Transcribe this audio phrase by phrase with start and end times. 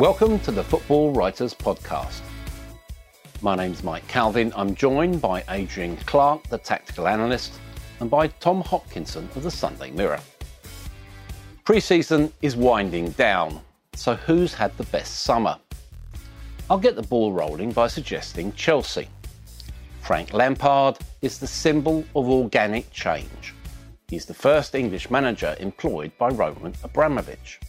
[0.00, 2.22] Welcome to the Football Writers Podcast.
[3.42, 4.50] My name's Mike Calvin.
[4.56, 7.52] I'm joined by Adrian Clarke, the tactical analyst,
[8.00, 10.20] and by Tom Hopkinson of the Sunday Mirror.
[11.66, 13.60] Pre season is winding down,
[13.92, 15.58] so who's had the best summer?
[16.70, 19.06] I'll get the ball rolling by suggesting Chelsea.
[20.00, 23.54] Frank Lampard is the symbol of organic change.
[24.08, 27.60] He's the first English manager employed by Roman Abramovich.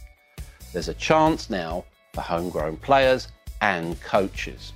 [0.72, 3.28] There's a chance now for homegrown players
[3.60, 4.72] and coaches.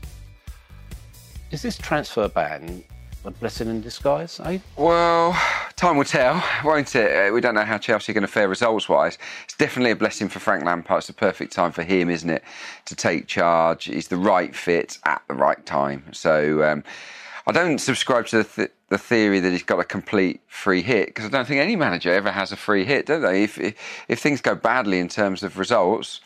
[1.50, 2.82] Is this transfer ban
[3.24, 4.58] a blessing in disguise, eh?
[4.76, 5.36] Well,
[5.74, 7.30] time will tell, won't it?
[7.30, 9.18] Uh, we don't know how Chelsea are going to fare results wise.
[9.44, 10.98] It's definitely a blessing for Frank Lampard.
[10.98, 12.44] It's the perfect time for him, isn't it,
[12.84, 13.84] to take charge?
[13.84, 16.04] He's the right fit at the right time.
[16.12, 16.84] So um,
[17.48, 21.06] I don't subscribe to the, th- the, theory that he's got a complete free hit
[21.06, 23.42] because I don't think any manager ever has a free hit, do they?
[23.42, 23.74] If, if,
[24.08, 26.20] if things go badly in terms of results,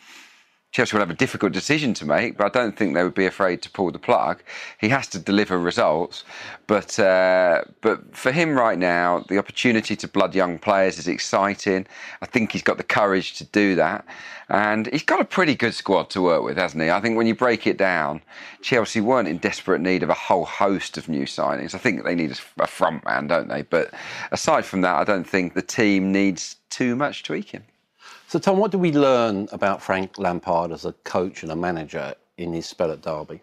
[0.71, 3.25] Chelsea will have a difficult decision to make, but I don't think they would be
[3.25, 4.41] afraid to pull the plug.
[4.79, 6.23] He has to deliver results,
[6.65, 11.87] but uh, but for him right now, the opportunity to blood young players is exciting.
[12.21, 14.05] I think he's got the courage to do that,
[14.47, 16.89] and he's got a pretty good squad to work with, hasn't he?
[16.89, 18.21] I think when you break it down,
[18.61, 21.75] Chelsea weren't in desperate need of a whole host of new signings.
[21.75, 23.63] I think they need a front man, don't they?
[23.63, 23.93] But
[24.31, 27.63] aside from that, I don't think the team needs too much tweaking.
[28.31, 32.15] So, Tom, what do we learn about Frank Lampard as a coach and a manager
[32.37, 33.41] in his spell at Derby?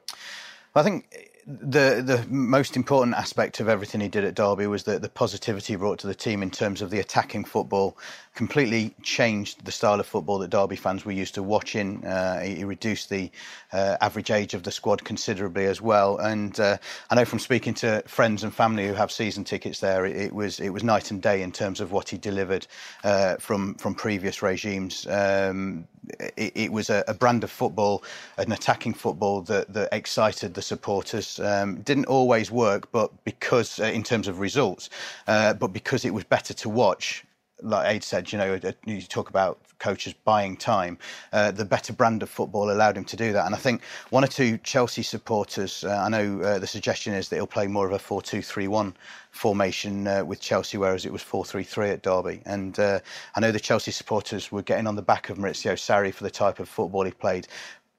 [0.75, 4.99] I think the the most important aspect of everything he did at Derby was the,
[4.99, 7.97] the positivity he brought to the team in terms of the attacking football.
[8.35, 12.05] Completely changed the style of football that Derby fans were used to watching.
[12.05, 13.31] Uh, he, reduced the
[13.73, 16.19] uh, average age of the squad considerably as well.
[16.19, 16.77] And uh,
[17.11, 20.33] I know from speaking to friends and family who have season tickets there, it, it
[20.35, 22.67] was it was night and day in terms of what he delivered
[23.05, 25.07] uh, from from previous regimes.
[25.07, 25.89] Um,
[26.37, 28.03] it, it, was a, a, brand of football,
[28.37, 31.38] an attacking football that, that excited the supporters.
[31.41, 34.91] Um, didn't always work, but because uh, in terms of results,
[35.27, 37.25] uh, but because it was better to watch.
[37.61, 40.99] Like Ade said, you know, uh, you talk about coaches buying time.
[41.33, 43.47] Uh, the better brand of football allowed him to do that.
[43.47, 47.29] And I think one or two Chelsea supporters, uh, I know uh, the suggestion is
[47.29, 48.95] that he'll play more of a 4 2 3 1
[49.31, 52.43] formation uh, with Chelsea, whereas it was 4 3 3 at Derby.
[52.45, 53.01] And uh,
[53.35, 56.31] I know the Chelsea supporters were getting on the back of Maurizio Sarri for the
[56.31, 57.49] type of football he played.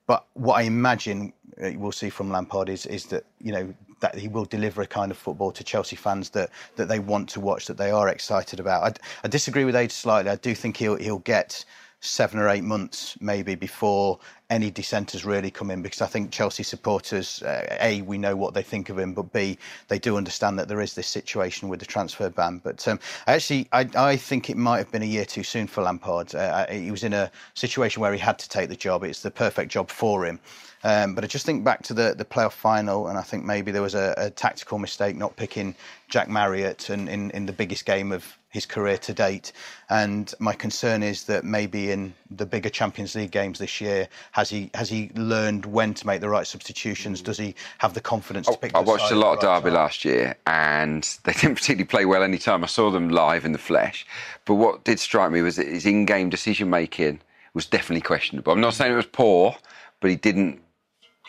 [0.10, 1.34] But what I imagine
[1.64, 4.88] uh, we'll see from Lampard is, is that, you know, that he will deliver a
[4.88, 8.10] kind of football to Chelsea fans that, that they want to watch, that they are
[8.10, 8.82] excited about.
[8.84, 10.32] I, I disagree with Ade slightly.
[10.32, 11.64] I do think he'll, he'll get
[12.02, 16.64] seven or eight months maybe before any dissenters really come in because I think Chelsea
[16.64, 19.58] supporters, uh, A, we know what they think of him, but B,
[19.90, 22.62] they do understand that there is this situation with the transfer ban.
[22.64, 25.84] But um, actually, I, I, think it might have been a year too soon for
[25.84, 26.34] Lampard.
[26.34, 29.04] Uh, he was in a situation where he had to take the job.
[29.04, 30.40] It's the perfect job for him.
[30.84, 33.72] Um, but I just think back to the, the playoff final, and I think maybe
[33.72, 35.76] there was a, a tactical mistake not picking
[36.08, 39.52] Jack Marriott and in, in the biggest game of his career to date.
[39.90, 44.50] And my concern is that maybe in the bigger Champions League games this year, has
[44.50, 47.22] he has he learned when to make the right substitutions?
[47.22, 48.74] Does he have the confidence to pick?
[48.74, 52.38] I watched a lot of Derby last year, and they didn't particularly play well any
[52.38, 54.06] time I saw them live in the flesh.
[54.46, 57.22] But what did strike me was that his in-game decision making
[57.54, 58.54] was definitely questionable.
[58.54, 59.56] I'm not saying it was poor,
[60.00, 60.62] but he didn't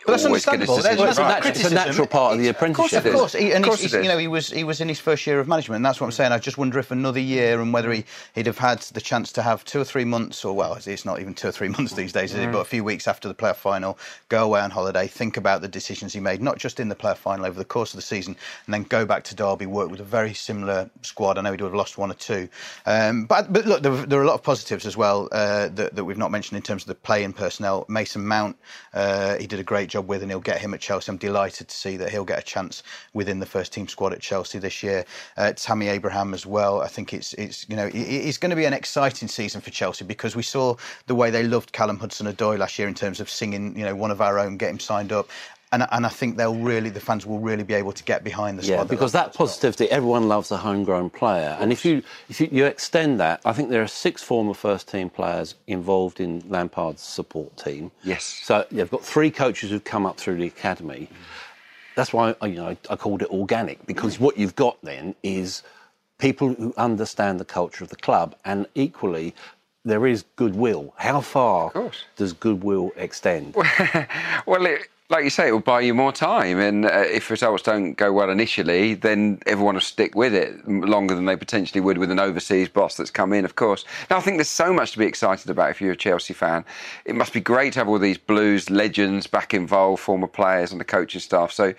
[0.06, 0.76] But that's always get his understandable.
[0.76, 1.42] decisions That's- right.
[1.44, 3.04] that's It's a natural part of the Of course, apprenticeship.
[3.06, 3.32] of course.
[3.34, 5.26] He, and Of course he's, he's- you know, he was he was in his first
[5.26, 5.76] year of management.
[5.76, 6.32] And that's what I'm saying.
[6.32, 8.04] I just wonder if another year and whether he,
[8.34, 11.20] he'd have had the chance to have two or three months, or well, it's not
[11.20, 12.50] even two or three months these days, is it?
[12.50, 13.98] But a few weeks after the playoff final,
[14.30, 17.18] go away on holiday, think about the decisions he made, not just in the playoff
[17.18, 18.34] final over the course of the season,
[18.66, 21.36] and then go back to Derby, work with a very similar squad.
[21.36, 22.48] I know he'd have lost one or two,
[22.86, 25.94] um, but but look, there, there are a lot of positives as well uh, that,
[25.94, 27.84] that we've not mentioned in terms of the playing personnel.
[27.88, 28.56] Mason Mount,
[28.94, 31.10] uh, he did a great job with, and he'll get him at Chelsea.
[31.10, 32.82] I'm delighted to see that he'll get a chance
[33.12, 35.04] within the first team squad at Chelsea this year.
[35.36, 36.80] Uh, Tammy Abraham as well.
[36.80, 39.70] I think it's it's you know it, it's going to be an exciting season for
[39.70, 40.76] Chelsea because we saw
[41.06, 44.10] the way they loved Callum Hudson-Odoi last year in terms of singing you know one
[44.10, 45.28] of our own, get him signed up.
[45.72, 48.58] And, and I think they'll really, the fans will really be able to get behind
[48.58, 48.76] the squad.
[48.76, 52.64] Yeah, because that positivity, everyone loves a homegrown player, and if you if you, you
[52.64, 57.56] extend that, I think there are six former first team players involved in Lampard's support
[57.56, 57.92] team.
[58.02, 58.24] Yes.
[58.24, 61.08] So you've got three coaches who've come up through the academy.
[61.94, 65.62] That's why you know I called it organic because what you've got then is
[66.18, 69.34] people who understand the culture of the club, and equally.
[69.82, 70.92] There is goodwill.
[70.98, 71.72] How far
[72.16, 73.54] does goodwill extend?
[74.46, 77.64] Well, it, like you say, it will buy you more time, and uh, if results
[77.64, 81.98] don't go well initially, then everyone will stick with it longer than they potentially would
[81.98, 83.44] with an overseas boss that's come in.
[83.44, 83.84] Of course.
[84.08, 86.64] Now, I think there's so much to be excited about if you're a Chelsea fan.
[87.04, 90.80] It must be great to have all these Blues legends back involved, former players and
[90.80, 91.50] the coaching staff.
[91.50, 91.74] So,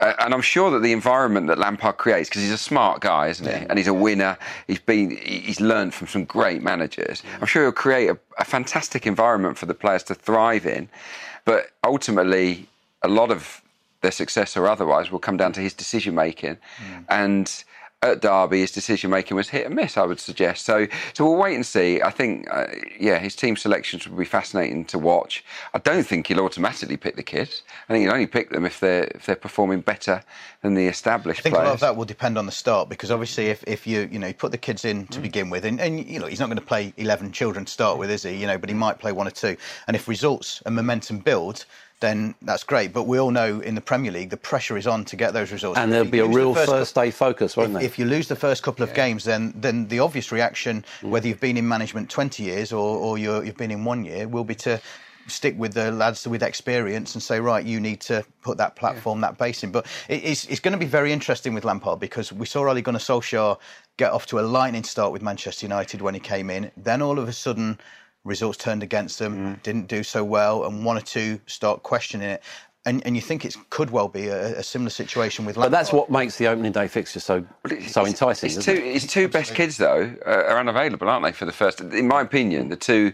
[0.00, 3.28] uh, and I'm sure that the environment that Lampard creates, because he's a smart guy,
[3.28, 3.66] isn't he?
[3.68, 4.38] And he's a winner.
[4.66, 7.22] He's been, he's learned from some great managers.
[7.42, 10.88] I'm sure he'll create a, a fantastic environment for the players to thrive in.
[11.44, 12.68] But ultimately,
[13.02, 13.62] a lot of
[14.00, 16.56] their success or otherwise will come down to his decision making.
[17.08, 17.64] And
[18.02, 20.64] at Derby, his decision making was hit and miss, I would suggest.
[20.64, 22.00] So, so we'll wait and see.
[22.00, 22.66] I think, uh,
[22.98, 25.44] yeah, his team selections will be fascinating to watch.
[25.74, 27.62] I don't think he'll automatically pick the kids.
[27.88, 30.22] I think he'll only pick them if they're if they're performing better
[30.62, 33.10] than the established I think a lot of that will depend on the start because
[33.10, 35.80] obviously if, if you you know you put the kids in to begin with and,
[35.80, 38.34] and you know he's not going to play 11 children to start with is he
[38.34, 39.56] you know but he might play one or two
[39.86, 41.64] and if results and momentum build
[42.00, 45.04] then that's great but we all know in the Premier League the pressure is on
[45.04, 47.74] to get those results And there'll be a real first first day focus, won't if,
[47.74, 47.82] there?
[47.82, 51.10] if you lose the first couple of games, then then the obvious reaction, mm.
[51.10, 54.26] whether you've been in management 20 years or, or you're, you've been in one year,
[54.26, 54.80] will be to
[55.26, 59.20] stick with the lads with experience and say, right, you need to put that platform,
[59.20, 59.70] that base in.
[59.70, 62.80] But it, it's, it's going to be very interesting with Lampard because we saw Ole
[62.80, 63.58] Gunnar Solskjaer
[63.96, 66.72] get off to a lightning start with Manchester United when he came in.
[66.76, 67.78] Then all of a sudden,
[68.24, 72.42] results turned against them, didn't do so well, and one or two start questioning it.
[72.86, 75.92] And, and you think it could well be a, a similar situation with but that's
[75.92, 77.44] what makes the opening day fixture so
[77.86, 78.48] so enticing.
[78.48, 78.92] His isn't two, it?
[78.94, 81.32] his two best kids, though, uh, are unavailable, aren't they?
[81.32, 83.12] For the first, in my opinion, the two,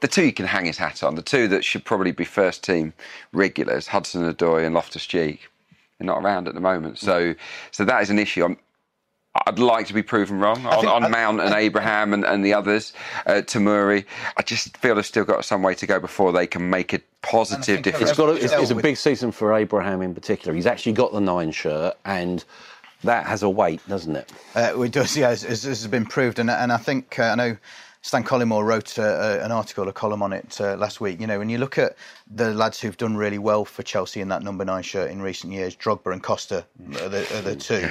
[0.00, 2.64] the two you can hang his hat on, the two that should probably be first
[2.64, 2.92] team
[3.32, 5.48] regulars, Hudson Odoi and Loftus Cheek,
[5.98, 6.98] they're not around at the moment.
[6.98, 7.34] So,
[7.70, 8.44] so that is an issue.
[8.44, 8.58] I'm,
[9.46, 12.44] I'd like to be proven wrong on, think- on I- Mount and Abraham and, and
[12.44, 12.92] the others,
[13.26, 14.04] uh, Tomori.
[14.36, 17.00] I just feel they've still got some way to go before they can make a
[17.22, 18.10] positive difference.
[18.10, 20.54] It's got a, it's, it's a big season for Abraham in particular.
[20.54, 22.44] He's actually got the nine shirt, and
[23.04, 24.32] that has a weight, doesn't it?
[24.54, 25.28] Uh, it does, yeah.
[25.28, 27.56] As, as this has been proved, and, and I think uh, I know
[28.02, 31.20] Stan Collymore wrote uh, uh, an article, a column on it uh, last week.
[31.20, 31.96] You know, when you look at
[32.32, 35.52] the lads who've done really well for Chelsea in that number nine shirt in recent
[35.52, 36.64] years, Drogba and Costa
[37.02, 37.88] are the, are the two.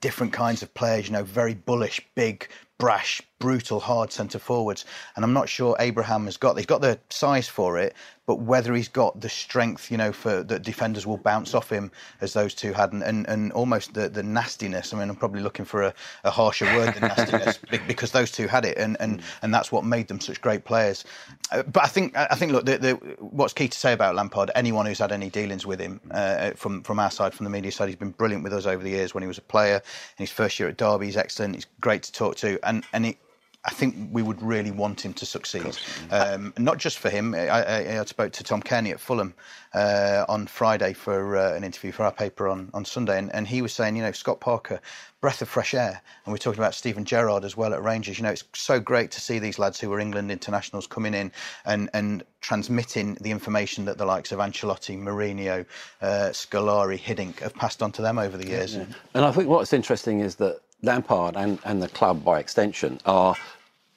[0.00, 2.48] Different kinds of players, you know, very bullish, big,
[2.78, 4.84] brash, brutal, hard centre forwards.
[5.16, 6.56] And I'm not sure Abraham has got.
[6.56, 7.94] He's got the size for it,
[8.26, 11.90] but whether he's got the strength, you know, for that defenders will bounce off him
[12.20, 14.94] as those two had, and, and, and almost the, the nastiness.
[14.94, 15.94] I mean, I'm probably looking for a,
[16.24, 19.84] a harsher word than nastiness because those two had it, and, and, and that's what
[19.84, 21.04] made them such great players.
[21.52, 24.50] Uh, but I think I think look, the, the, what's key to say about Lampard?
[24.54, 27.70] Anyone who's had any dealings with him uh, from from our side, from the media
[27.70, 29.12] side, he's been brilliant with us over the years.
[29.12, 31.56] When he was a player in his first year at Derby, he's excellent.
[31.56, 33.18] He's great to talk to, and and he,
[33.66, 35.78] I think we would really want him to succeed.
[36.10, 37.34] Um, not just for him.
[37.34, 39.34] I, I, I spoke to Tom Cairney at Fulham
[39.72, 43.48] uh, on Friday for uh, an interview for our paper on, on Sunday, and, and
[43.48, 44.80] he was saying, you know, Scott Parker,
[45.22, 46.02] breath of fresh air.
[46.26, 48.18] And we're talking about Steven Gerrard as well at Rangers.
[48.18, 51.32] You know, it's so great to see these lads who are England internationals coming in
[51.64, 55.64] and, and transmitting the information that the likes of Ancelotti, Mourinho,
[56.02, 58.74] uh, Scolari, Hiddink have passed on to them over the years.
[59.14, 63.36] And I think what's interesting is that Lampard and, and the club, by extension, are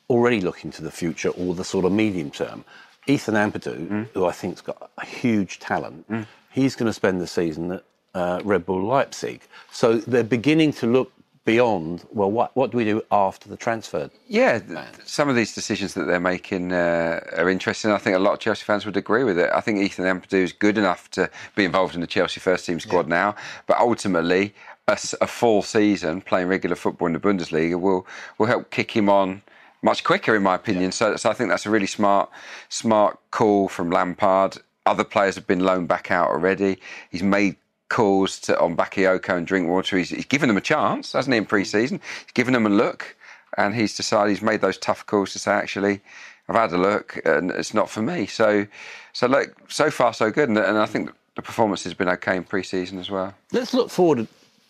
[0.10, 2.64] already looking to the future or the sort of medium term.
[3.08, 6.06] Ethan Ampadu, who I think's got a huge talent,
[6.52, 9.42] he's going to spend the season at uh, Red Bull Leipzig.
[9.72, 11.12] So they're beginning to look
[11.46, 14.10] beyond, well, what, what do we do after the transfer?
[14.28, 14.60] Yeah,
[15.06, 17.90] some of these decisions that they're making uh, are interesting.
[17.92, 19.50] I think a lot of Chelsea fans would agree with it.
[19.54, 22.82] I think Ethan Ampadu is good enough to be involved in the Chelsea first team
[22.82, 23.34] squad now,
[23.66, 24.54] but ultimately,
[24.88, 29.10] a, a full season playing regular football in the Bundesliga will will help kick him
[29.10, 29.42] on
[29.82, 30.92] much quicker, in my opinion.
[30.92, 32.30] So, so I think that's a really smart
[32.70, 34.58] smart call from Lampard.
[34.86, 36.80] Other players have been loaned back out already.
[37.12, 37.58] He's made
[37.90, 39.98] calls to, on Bakayoko and Drinkwater.
[39.98, 41.50] He's, he's given them a chance, hasn't he, in mm.
[41.50, 42.00] pre-season?
[42.24, 43.16] He's given them a look,
[43.58, 46.02] and he's decided he's made those tough calls to say, actually,
[46.48, 48.28] I've had a look, and it's not for me.
[48.28, 48.66] So,
[49.12, 52.38] so look, so far so good, and, and I think the performance has been okay
[52.38, 53.34] in pre-season as well.
[53.52, 54.28] Let's look forward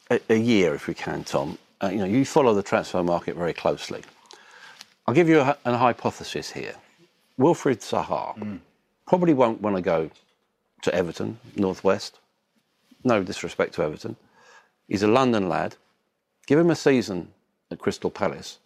[0.09, 1.57] a, a year, if we can, Tom.
[1.83, 4.01] Uh, you know, you follow the transfer market very closely.
[5.05, 6.75] I'll give you a, a hypothesis here.
[7.39, 8.59] Wilfried Zaha
[9.07, 10.09] probably won't want to go
[10.81, 12.19] to Everton, Northwest.
[13.03, 14.15] No disrespect to Everton.
[14.87, 15.75] He's a London lad.
[16.47, 17.29] Give him a season
[17.71, 18.57] at Crystal Palace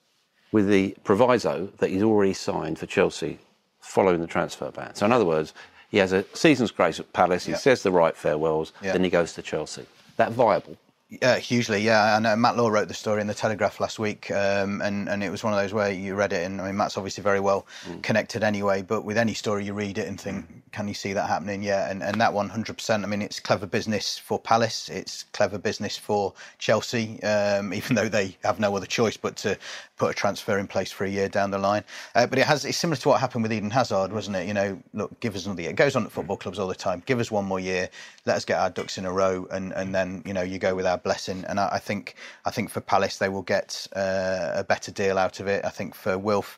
[0.52, 3.40] with the proviso that he's already signed for Chelsea
[3.82, 4.96] following the transfer ban.
[4.96, 5.54] So, in other words,
[5.90, 7.58] he has a season's grace at Palace, he Yeah.
[7.58, 8.94] says the right farewells, Yeah.
[8.94, 9.86] then he goes to Chelsea.
[10.18, 10.78] That viable?
[11.22, 12.16] Uh, hugely, yeah.
[12.18, 15.24] And uh, Matt Law wrote the story in the Telegraph last week, um, and and
[15.24, 17.42] it was one of those where you read it, and I mean Matt's obviously very
[17.42, 17.68] well
[18.04, 18.82] connected anyway.
[18.82, 21.64] But with any story, you read it and think, can you see that happening?
[21.64, 23.04] Yeah, and and that one, hundred percent.
[23.04, 24.88] I mean, it's clever business for Palace.
[24.90, 29.58] It's clever business for Chelsea, um, even though they have no other choice but to
[29.98, 31.84] put a transfer in place for a year down the line.
[32.16, 34.48] Uh, but it has it's similar to what happened with Eden Hazard, wasn't it?
[34.48, 35.72] You know, look, give us another year.
[35.72, 37.04] It goes on at football clubs all the time.
[37.06, 37.90] Give us one more year.
[38.26, 40.74] Let us get our ducks in a row, and and then you know you go
[40.76, 41.46] with our blessing.
[41.48, 42.16] And I, I think
[42.46, 45.66] I think for Palace they will get uh, a better deal out of it.
[45.66, 46.58] I think for Wilf,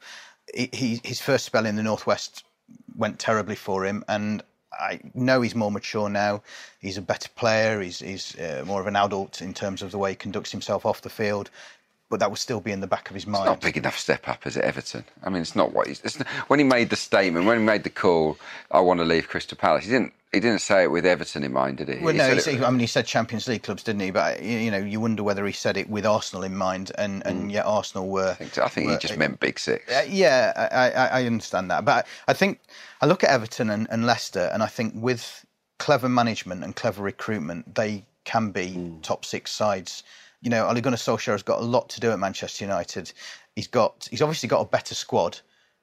[0.54, 2.44] he, he, his first spell in the northwest
[2.96, 6.42] went terribly for him, and I know he's more mature now.
[6.80, 7.82] He's a better player.
[7.82, 10.86] He's he's uh, more of an adult in terms of the way he conducts himself
[10.86, 11.50] off the field.
[12.10, 13.46] But that will still be in the back of his mind.
[13.46, 15.04] Not a big enough step up as at Everton.
[15.24, 16.00] I mean, it's not what he's.
[16.02, 18.38] It's, when he made the statement, when he made the call,
[18.70, 19.86] I want to leave Crystal Palace.
[19.86, 20.14] He didn't.
[20.34, 22.00] He didn't say it with Everton in mind, did he?
[22.04, 24.10] Well, He no, he said, I mean, he said Champions League clubs, didn't he?
[24.10, 27.52] But you know, you wonder whether he said it with Arsenal in mind, and, and
[27.52, 28.32] yet Arsenal were.
[28.32, 29.92] I think, I think he were- just meant Big Six.
[29.92, 32.60] Uh, yeah, I, I, I understand that, but I think
[33.02, 35.46] I look at Everton and, and Leicester, and I think with
[35.78, 40.02] clever management and clever recruitment, they can be top six sides.
[40.42, 43.14] You know, Ole Gunnar Solskjaer has got a lot to do at Manchester United.
[43.56, 45.40] He's got, he's obviously got a better squad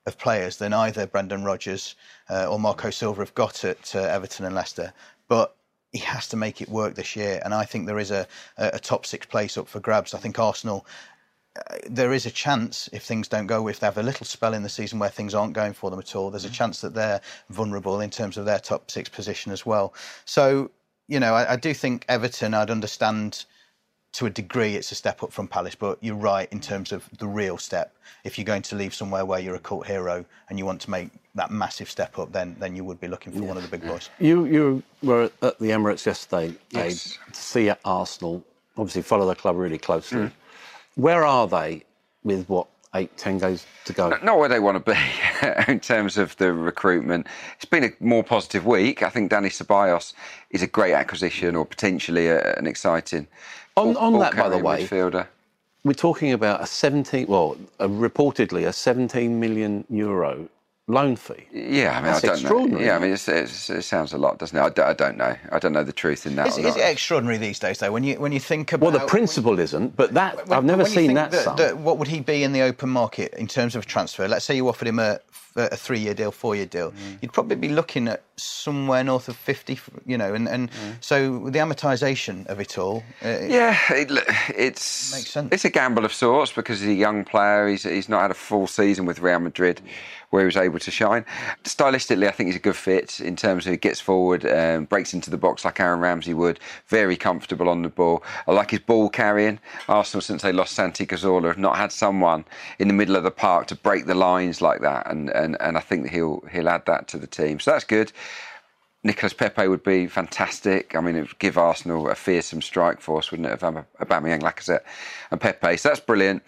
[0.07, 1.95] of players than either Brendan Rodgers
[2.28, 4.92] uh, or Marco Silva have got at uh, Everton and Leicester,
[5.28, 5.57] but
[5.92, 7.40] he has to make it work this year.
[7.45, 8.26] And I think there is a,
[8.57, 10.14] a, top six place up for grabs.
[10.14, 10.87] I think Arsenal
[11.88, 14.62] there is a chance if things don't go, if they have a little spell in
[14.62, 17.21] the season where things aren't going for them at all, there's a chance that they're
[17.49, 19.92] vulnerable in terms of their top six position as well.
[20.25, 20.71] So,
[21.09, 23.45] you know, I, I do think Everton, I'd understand
[24.12, 27.09] to a degree it's a step up from Palace, but you're right in terms of
[27.19, 27.95] the real step.
[28.25, 30.90] If you're going to leave somewhere where you're a cult hero and you want to
[30.90, 33.69] make that massive step up, then then you would be looking for one of the
[33.69, 34.11] big boys.
[34.19, 37.19] You you were at the Emirates yesterday, Yes.
[37.29, 38.45] Ade, to see Arsenal.
[38.76, 40.23] Obviously, follow the club really closely.
[40.23, 41.00] Hmm.
[41.00, 41.85] Where are they
[42.25, 44.11] with what eight, ten days to go?
[44.23, 44.99] not where they want to be
[45.73, 47.27] in terms of the recruitment.
[47.57, 49.03] It's been a more positive week.
[49.03, 50.13] I think Dani Ceballos
[50.51, 53.27] is a great acquisition or potentially a, an exciting.
[53.77, 55.27] On- ball- on ball that, by the way, midfielder.
[55.83, 60.49] We're talking about a 17, well, a, reportedly a 17 million euro
[60.91, 61.47] loan fee.
[61.53, 62.87] Yeah, I mean, That's I don't extraordinary, know.
[62.91, 64.61] Yeah, I mean, it's, it's, it sounds a lot, doesn't it?
[64.61, 65.35] I, d- I don't know.
[65.53, 66.49] I don't know the truth in that.
[66.49, 67.93] Is, or is it extraordinary these days, though?
[67.93, 70.85] When you when you think about Well, the principle isn't, but that When- I've never
[70.85, 71.57] seen think that, sum.
[71.57, 74.27] that- what would he be in the open market in terms of a transfer?
[74.29, 75.21] Let's say you offered him a,
[75.57, 76.93] a three-year deal, four-year deal.
[76.93, 77.19] Mm.
[77.23, 79.79] You'd probably be looking at somewhere north of fifty.
[80.07, 80.95] You know, and and Mm.
[81.01, 83.03] so the amortisation of it all.
[83.25, 84.09] Uh, Yeah, it,
[84.57, 85.49] it's Makes sense.
[85.53, 87.69] it's a gamble of sorts because he's a young player.
[87.69, 89.81] He's he's not had a full season with Real Madrid,
[90.31, 91.25] where he was able to shine.
[91.65, 95.13] Stylistically, I think he's a good fit in terms of he gets forward, um, breaks
[95.13, 96.59] into the box like Aaron Ramsey would.
[96.89, 98.23] Very comfortable on the ball.
[98.47, 99.59] I like his ball carrying.
[99.89, 102.45] Arsenal, since they lost Santi Cazorla, have not had someone
[102.79, 105.77] in the middle of the park to break the lines like that, and and, and
[105.77, 107.61] I think that he'll he'll add that to the team.
[107.61, 108.13] So that's good.
[109.03, 110.95] Nicolas Pepe would be fantastic.
[110.95, 114.85] I mean, it would give Arsenal a fearsome strike force, wouldn't it, of Aubameyang, Lacazette,
[115.31, 115.79] and Pepe.
[115.79, 116.43] So that's brilliant.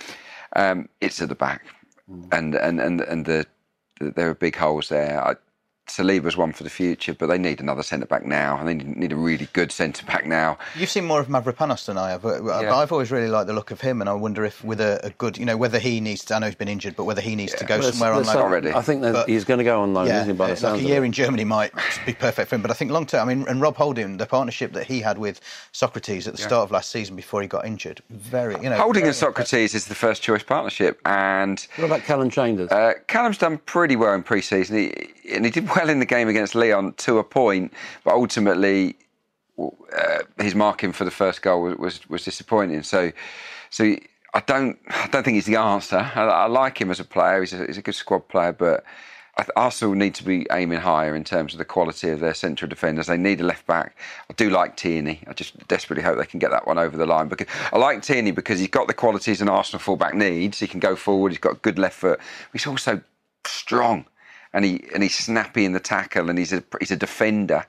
[0.54, 1.64] Um, it's at the back,
[2.30, 3.46] and and and and the, the
[4.10, 5.22] there are big holes there.
[5.24, 5.34] I,
[5.88, 9.12] Saliba's one for the future, but they need another centre back now, and they need
[9.12, 10.56] a really good centre back now.
[10.76, 12.74] You've seen more of Mavropanos than I have, but yeah.
[12.74, 15.10] I've always really liked the look of him, and I wonder if with a, a,
[15.10, 16.36] good, you know, whether he needs to.
[16.36, 17.58] I know he's been injured, but whether he needs yeah.
[17.58, 18.36] to go well, somewhere on loan.
[18.36, 18.72] Already.
[18.72, 20.06] I think that he's going to go on loan.
[20.06, 21.72] Yeah, by the like a year in Germany might
[22.06, 23.28] be perfect for him, but I think long term.
[23.28, 25.40] I mean, and Rob Holding, the partnership that he had with
[25.72, 26.46] Sokratis at the yeah.
[26.46, 29.86] start of last season before he got injured, very, you know, Holding and Sokratis is
[29.86, 32.70] the first choice partnership, and what about Calum Chambers?
[32.70, 36.28] Uh, Calum's done pretty well in pre-season, he, and he did well in the game
[36.28, 37.72] against Lyon to a point,
[38.04, 38.96] but ultimately
[39.58, 42.82] uh, his marking for the first goal was, was, was disappointing.
[42.82, 43.12] So,
[43.70, 43.96] so
[44.34, 45.98] I don't I don't think he's the answer.
[45.98, 47.40] I, I like him as a player.
[47.40, 48.84] He's a, he's a good squad player, but
[49.56, 53.06] Arsenal need to be aiming higher in terms of the quality of their central defenders.
[53.06, 53.96] They need a left back.
[54.28, 55.20] I do like Tierney.
[55.26, 57.28] I just desperately hope they can get that one over the line.
[57.28, 60.60] Because I like Tierney because he's got the qualities an Arsenal fullback needs.
[60.60, 61.32] He can go forward.
[61.32, 62.20] He's got a good left foot.
[62.52, 63.00] He's also
[63.46, 64.04] strong
[64.52, 67.66] and he and he's snappy in the tackle, and he's a he's a defender.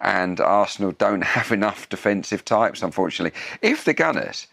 [0.00, 3.38] And Arsenal don't have enough defensive types, unfortunately.
[3.60, 4.46] If the Gunners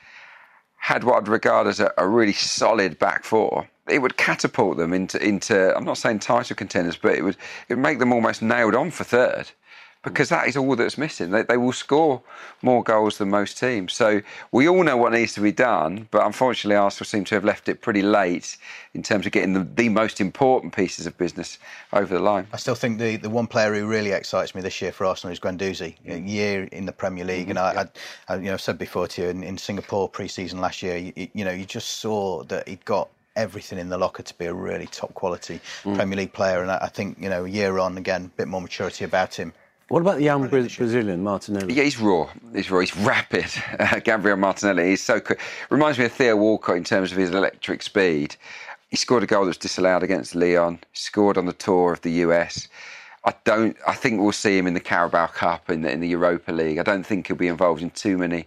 [0.76, 4.94] had what I'd regard as a, a really solid back four, it would catapult them
[4.94, 5.76] into into.
[5.76, 8.92] I'm not saying title contenders, but it would it would make them almost nailed on
[8.92, 9.50] for third
[10.04, 11.32] because that is all that's missing.
[11.32, 12.22] They, they, will score
[12.62, 13.94] more goals than most teams.
[13.94, 17.44] So we all know what needs to be done, but unfortunately, Arsenal seem to have
[17.44, 18.58] left it pretty late
[18.94, 21.58] in terms of getting the, the most important pieces of business
[21.92, 22.48] over the line.
[22.54, 25.34] I still think the, the one player who really excites me this year for Arsenal
[25.34, 25.96] is Guendouzi.
[26.08, 27.58] A year in the Premier League, mm-hmm.
[27.58, 27.90] and I,
[28.30, 31.28] I, I, you know, said before to you in, in Singapore pre-season last year, you,
[31.34, 34.54] you know, you just saw that he'd got everything in the locker to be a
[34.54, 35.96] really top quality mm.
[35.96, 36.62] Premier League player.
[36.62, 39.36] And I, I think, you know, a year on, again, a bit more maturity about
[39.36, 39.54] him.
[39.90, 41.74] What about the young Brazilian Martinelli?
[41.74, 42.30] Yeah, he's raw.
[42.54, 42.80] He's raw.
[42.80, 43.48] He's rapid.
[43.80, 44.92] Uh, Gabriel Martinelli.
[44.92, 45.40] He's so quick.
[45.72, 48.36] Reminds me of Theo Walcott in terms of his electric speed.
[48.90, 50.80] He scored a goal that was disallowed against Lyon.
[50.94, 52.68] Scored on the tour of the US.
[53.26, 53.76] I don't.
[53.88, 56.78] I think we'll see him in the Carabao Cup in the, in the Europa League.
[56.78, 58.46] I don't think he'll be involved in too many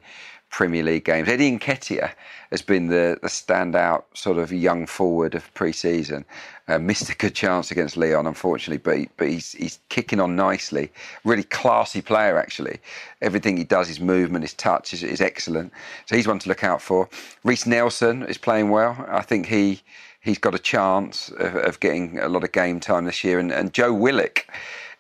[0.50, 1.28] Premier League games.
[1.28, 2.12] Eddie Nketiah
[2.52, 6.24] has been the, the standout sort of young forward of pre-season.
[6.68, 10.36] Uh, missed a good chance against Lyon, unfortunately, but he, but he's he's kicking on
[10.36, 10.92] nicely.
[11.24, 12.78] Really classy player, actually.
[13.20, 15.72] Everything he does, his movement, his touch is, is excellent.
[16.06, 17.08] So he's one to look out for.
[17.42, 19.04] Reiss Nelson is playing well.
[19.08, 19.82] I think he
[20.20, 23.38] he's got a chance of, of getting a lot of game time this year.
[23.38, 24.46] And, and Joe Willock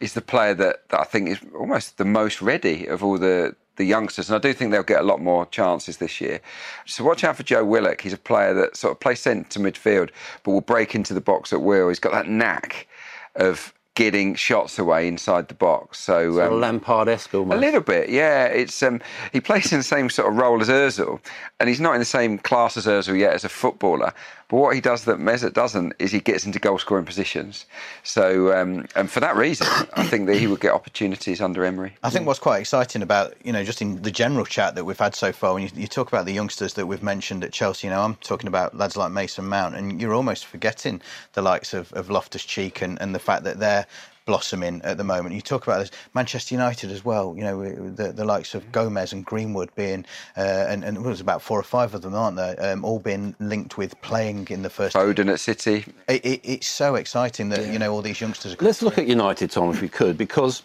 [0.02, 3.54] is the player that, that I think is almost the most ready of all the
[3.76, 6.40] the youngsters, and I do think they'll get a lot more chances this year.
[6.84, 8.02] So watch out for Joe Willock.
[8.02, 10.10] He's a player that sort of plays centre midfield,
[10.42, 11.88] but will break into the box at will.
[11.88, 12.86] He's got that knack
[13.34, 15.98] of getting shots away inside the box.
[15.98, 17.56] So sort um, Lampard-esque almost.
[17.56, 18.44] A little bit, yeah.
[18.46, 19.00] It's um,
[19.32, 21.20] he plays in the same sort of role as Özil,
[21.58, 24.12] and he's not in the same class as Özil yet as a footballer.
[24.52, 27.64] But what he does that Mesut doesn't is he gets into goal scoring positions.
[28.02, 31.94] So, um, and for that reason, I think that he would get opportunities under Emery.
[32.02, 34.98] I think what's quite exciting about, you know, just in the general chat that we've
[34.98, 37.86] had so far, when you, you talk about the youngsters that we've mentioned at Chelsea,
[37.86, 41.00] you know, I'm talking about lads like Mason Mount, and you're almost forgetting
[41.32, 43.86] the likes of, of Loftus Cheek and, and the fact that they're
[44.24, 45.34] blossoming at the moment.
[45.34, 47.34] You talk about this Manchester United as well.
[47.36, 50.04] You know the, the likes of Gomes and Greenwood being,
[50.36, 52.56] uh, and, and there's about four or five of them, aren't there?
[52.58, 54.96] Um, all being linked with playing in the first.
[54.96, 55.84] Foden at City.
[56.08, 57.72] It, it, it's so exciting that yeah.
[57.72, 58.54] you know all these youngsters.
[58.54, 58.56] Are.
[58.60, 60.62] Let's look at United, Tom, if we could, because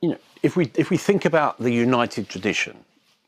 [0.00, 2.76] you know if we if we think about the United tradition,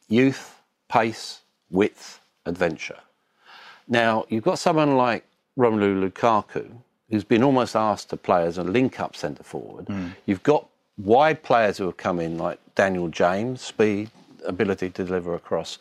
[0.09, 1.41] youth, pace,
[1.71, 2.99] width, adventure.
[3.89, 5.25] Now you've got someone like
[5.59, 6.71] Romelu Lukaku
[7.11, 9.87] who's been almost asked to play as a link-up centre forward.
[9.87, 10.15] Mm.
[10.27, 14.11] You've got wide players who have come in like Daniel James, speed,
[14.45, 15.79] ability to deliver across.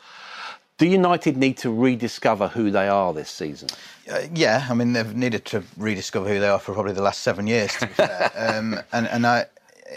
[0.77, 3.69] Do United need to rediscover who they are this season?
[4.11, 7.21] Uh, yeah, I mean they've needed to rediscover who they are for probably the last
[7.21, 7.73] seven years.
[7.77, 9.45] To be fair, um, and and I,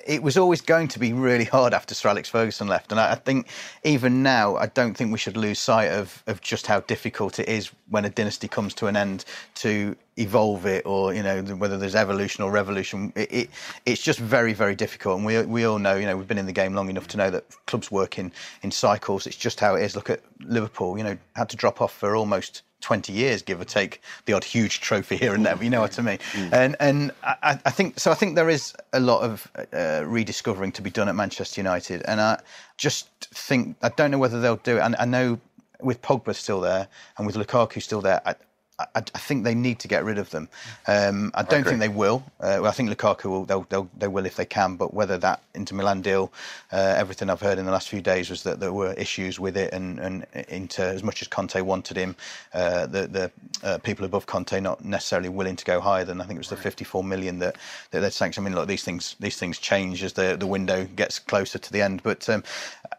[0.06, 2.92] it was always going to be really hard after Sir Alex Ferguson left.
[2.92, 3.48] And I, I, think
[3.84, 7.48] even now, I don't think we should lose sight of, of just how difficult it
[7.48, 9.24] is when a dynasty comes to an end
[9.56, 13.12] to evolve it or, you know, whether there's evolution or revolution.
[13.16, 13.50] It, it,
[13.86, 15.16] it's just very, very difficult.
[15.16, 17.16] And we, we all know, you know, we've been in the game long enough to
[17.16, 18.32] know that clubs work in,
[18.62, 19.26] in cycles.
[19.26, 19.96] It's just how it is.
[19.96, 23.64] Look at Liverpool, you know, had to drop off for almost 20 years, give or
[23.64, 25.62] take the odd huge trophy here and there.
[25.62, 26.18] You know what I mean?
[26.32, 26.52] Mm.
[26.52, 28.10] And and I, I, think so.
[28.10, 32.02] I think there is a lot of uh, rediscovering to be done at Manchester United,
[32.06, 32.40] and I
[32.76, 34.80] just think I don't know whether they'll do it.
[34.80, 35.38] And I know
[35.80, 38.34] with Pogba still there and with Lukaku still there, I,
[38.78, 40.48] I, I, think they need to get rid of them.
[40.86, 42.22] Um, I don't I think they will.
[42.38, 43.44] Uh, well, I think Lukaku will.
[43.44, 44.76] They'll, they'll, they will if they can.
[44.76, 46.32] But whether that Inter Milan deal,
[46.72, 49.56] uh, everything I've heard in the last few days was that there were issues with
[49.56, 52.14] it, and, and Inter, as much as Conte wanted him,
[52.54, 53.32] uh, the, the
[53.64, 56.50] uh, people above Conte not necessarily willing to go higher than I think it was
[56.50, 57.56] the 54 million that
[57.90, 58.46] that they'd sanctioned.
[58.46, 61.72] I mean, look, these things these things change as the the window gets closer to
[61.72, 62.02] the end.
[62.04, 62.44] But um,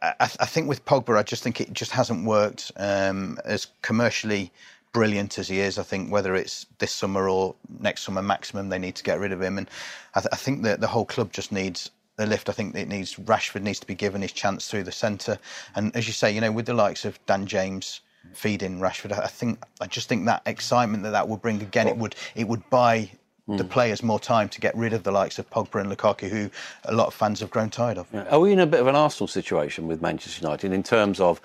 [0.01, 4.51] I, I, think with Pogba, I just think it just hasn't worked um, as commercially
[4.91, 8.79] brilliant as he is, I think whether it's this summer or next summer maximum, they
[8.79, 9.57] need to get rid of him.
[9.57, 9.69] And
[10.15, 12.49] I, th- I think that the whole club just needs a lift.
[12.49, 15.37] I think it needs Rashford needs to be given his chance through the centre.
[15.75, 18.01] And as you say, you know, with the likes of Dan James
[18.33, 21.97] feeding Rashford, I think I just think that excitement that that would bring again, it
[21.97, 23.09] would it would buy
[23.47, 23.69] the hmm.
[23.69, 26.51] players more time to get rid of the likes of Pogba and Lukaku, who
[26.85, 28.07] a lot of fans have grown tired of.
[28.13, 28.25] Yeah.
[28.29, 31.41] Are we in a bit of an Arsenal situation with Manchester United in terms of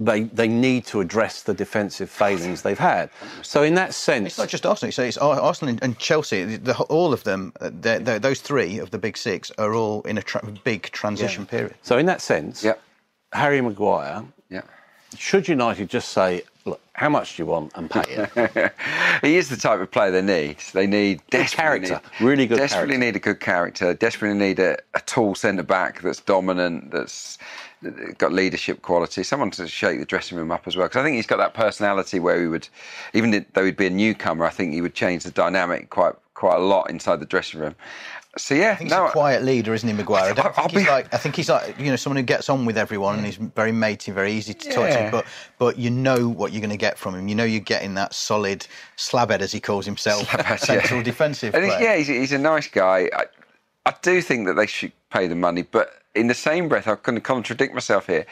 [0.00, 3.10] they, they need to address the defensive failings they've had.
[3.42, 4.92] So in that sense, it's not just Arsenal.
[4.92, 6.44] So it's Arsenal and Chelsea.
[6.44, 10.02] The, all of them, uh, they're, they're, those three of the big six, are all
[10.02, 11.50] in a tra- big transition yeah.
[11.50, 11.74] period.
[11.82, 12.80] So in that sense, yep.
[13.32, 14.24] Harry Maguire.
[14.50, 14.62] Yeah.
[15.16, 18.72] Should United just say, look, how much do you want and pay it?
[19.22, 20.58] he is the type of player they need.
[20.72, 22.58] They need good character, need, really good.
[22.58, 23.06] Desperately character.
[23.06, 23.94] need a good character.
[23.94, 26.90] Desperately need a, a tall centre back that's dominant.
[26.90, 27.38] That's
[28.18, 29.22] got leadership quality.
[29.22, 31.54] Someone to shake the dressing room up as well, because I think he's got that
[31.54, 32.68] personality where he would,
[33.14, 36.56] even though he'd be a newcomer, I think he would change the dynamic quite quite
[36.56, 37.74] a lot inside the dressing room.
[38.36, 40.32] So yeah, I think no, he's a quiet leader, isn't he, Maguire?
[40.36, 40.88] I, I think he's be...
[40.88, 43.36] like, I think he's like, you know, someone who gets on with everyone and he's
[43.36, 44.74] very matey, very easy to yeah.
[44.74, 45.08] talk to.
[45.10, 45.26] But
[45.58, 47.26] but you know what you're going to get from him.
[47.26, 51.04] You know you're getting that solid slabhead, as he calls himself, slabhead, central yeah.
[51.04, 51.54] defensive.
[51.54, 53.10] And yeah, he's, he's, a nice guy.
[53.12, 53.24] I,
[53.86, 56.98] I do think that they should pay the money, but in the same breath, I'm
[57.02, 58.26] going to contradict myself here.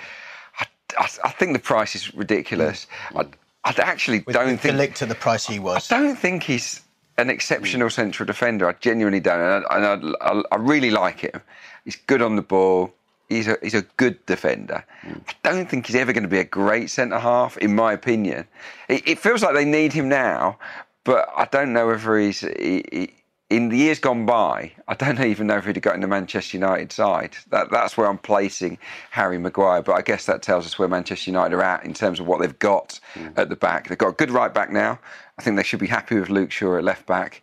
[0.60, 0.66] I,
[0.98, 2.86] I, I think the price is ridiculous.
[3.10, 3.28] Mm.
[3.64, 4.76] I, I actually with, don't with think.
[4.76, 5.90] Linked to the price he was.
[5.90, 6.82] I don't think he's
[7.18, 8.68] an exceptional central defender.
[8.68, 11.40] I genuinely don't, and, I, I, really like him.
[11.84, 12.92] He's good on the ball.
[13.28, 14.84] He's a he's a good defender.
[15.02, 15.20] Mm.
[15.28, 18.46] I don't think he's ever going to be a great centre half, in my opinion.
[18.88, 20.58] It, it, feels like they need him now,
[21.02, 23.14] but I don't know whether he's he, he,
[23.48, 26.06] in the years gone by, I don't even know if he'd have got in the
[26.06, 27.36] Manchester United side.
[27.50, 28.78] That, that's where I'm placing
[29.10, 29.82] Harry Maguire.
[29.82, 32.40] But I guess that tells us where Manchester United are at in terms of what
[32.40, 33.32] they've got mm.
[33.36, 33.88] at the back.
[33.88, 34.98] They've got a good right back now.
[35.38, 37.42] I think they should be happy with Luke Shaw at left back,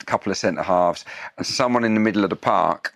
[0.00, 1.04] a couple of centre halves,
[1.38, 2.94] and someone in the middle of the park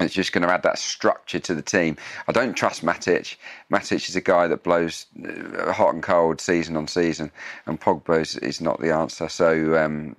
[0.00, 1.96] it's just going to add that structure to the team.
[2.26, 3.36] I don't trust Matic.
[3.70, 7.30] Matic is a guy that blows uh, hot and cold season on season,
[7.66, 9.28] and Pogba is, is not the answer.
[9.28, 10.16] So, um,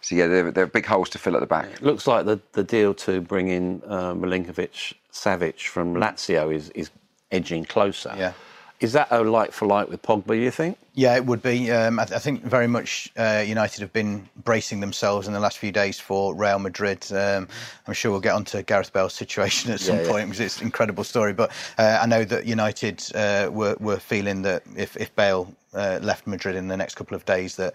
[0.00, 1.66] so yeah, there, there, are big holes to fill at the back.
[1.66, 6.70] It looks like the, the deal to bring in uh, Milinkovic Savic from Lazio is,
[6.70, 6.90] is
[7.30, 8.14] edging closer.
[8.16, 8.32] Yeah.
[8.80, 10.78] Is that a like for like with Pogba, you think?
[10.98, 11.70] Yeah, it would be.
[11.70, 15.38] Um, I, th- I, think very much uh, United have been bracing themselves in the
[15.38, 17.06] last few days for Real Madrid.
[17.12, 17.46] Um,
[17.86, 20.64] I'm sure we'll get onto Gareth Bale's situation at some yeah, point because it's an
[20.64, 21.32] incredible story.
[21.32, 26.00] But uh, I know that United uh, were, were feeling that if, if Bale uh,
[26.02, 27.74] left Madrid in the next couple of days that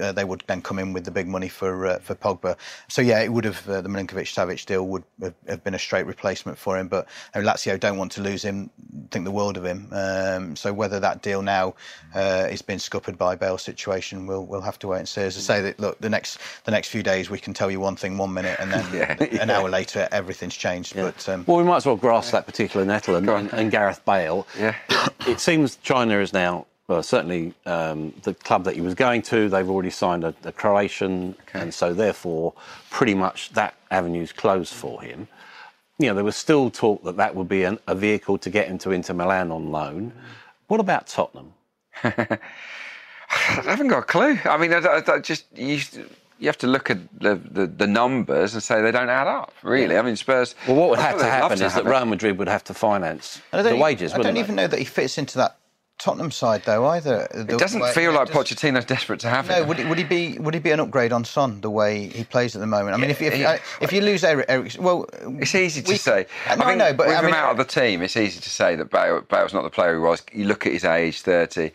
[0.00, 2.56] uh, they would then come in with the big money for uh, for Pogba.
[2.88, 6.06] So yeah, it would have uh, the Milinkovic Savic deal would have, been a straight
[6.06, 6.88] replacement for him.
[6.88, 8.70] But Lazio don't want to lose him,
[9.10, 9.88] think the world of him.
[9.92, 11.74] Um, so whether that deal now
[12.40, 15.22] uh, is being scuppered by Bale's situation, we'll we'll have to wait and see.
[15.22, 17.80] As I say, that look the next the next few days we can tell you
[17.80, 19.58] one thing one minute and then yeah, an yeah.
[19.58, 20.96] hour later everything's changed.
[20.96, 21.04] Yeah.
[21.04, 24.04] But um, well, we might as well grasp that particular nettle and, and, and Gareth
[24.04, 24.46] Bale.
[24.58, 24.74] Yeah.
[25.26, 29.48] it seems China is now well, certainly um, the club that he was going to,
[29.48, 31.60] they've already signed a, a Croatian, okay.
[31.60, 32.52] and so therefore,
[32.90, 35.28] pretty much that avenue's closed for him.
[36.00, 38.66] You know, there was still talk that that would be an, a vehicle to get
[38.66, 40.12] him to Inter Milan on loan.
[40.66, 41.52] What about Tottenham?
[42.04, 42.38] I
[43.64, 44.38] haven't got a clue.
[44.44, 45.80] I mean, I, I just you,
[46.40, 49.52] you have to look at the, the, the, numbers and say they don't add up.
[49.62, 50.54] Really, I mean, Spurs.
[50.66, 53.40] Well, what would have to happen to is that Real Madrid would have to finance
[53.52, 54.12] the wages.
[54.14, 55.59] I don't even know that he fits into that
[56.00, 57.28] Tottenham side though either.
[57.32, 59.62] The it doesn't way, feel like does, Pochettino's desperate to have no, him.
[59.62, 60.38] No, would, would he be?
[60.38, 62.94] Would he be an upgrade on Son the way he plays at the moment?
[62.94, 63.58] I mean, if if, yeah.
[63.80, 65.06] if you lose Eric, Eric, well,
[65.38, 66.26] it's easy to we, say.
[66.56, 68.50] No, I know, but with I mean, him out of the team, it's easy to
[68.50, 70.22] say that Bale, Bale's not the player he was.
[70.32, 71.72] You look at his age, thirty.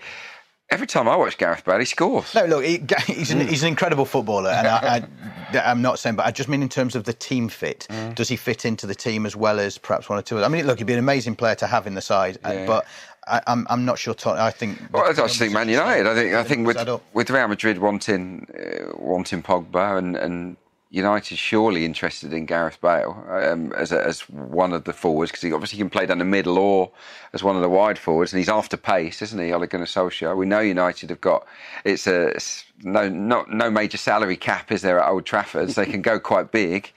[0.72, 2.34] Every time I watch Gareth Bale, he scores.
[2.34, 3.48] No, look, he, he's, an, mm.
[3.48, 5.08] he's an incredible footballer, and I,
[5.54, 7.86] am not saying, but I just mean in terms of the team fit.
[7.92, 8.16] Mm.
[8.16, 10.44] Does he fit into the team as well as perhaps one or two?
[10.44, 12.66] I mean, look, he'd be an amazing player to have in the side, yeah.
[12.66, 12.88] but
[13.28, 14.16] I, am I'm, I'm not sure.
[14.26, 14.80] I think.
[14.92, 16.08] Well, I just think Man United.
[16.08, 20.58] I think I think with with Real Madrid wanting uh, wanting Pogba and and
[20.96, 25.42] United surely interested in Gareth Bale um, as, a, as one of the forwards because
[25.42, 26.90] he obviously can play down the middle or
[27.34, 30.38] as one of the wide forwards, and he's after pace, isn't he, Ole Gunnar Solskjaer?
[30.38, 31.46] We know United have got
[31.84, 35.84] it's a it's no not no major salary cap is there at Old Trafford, so
[35.84, 36.94] they can go quite big.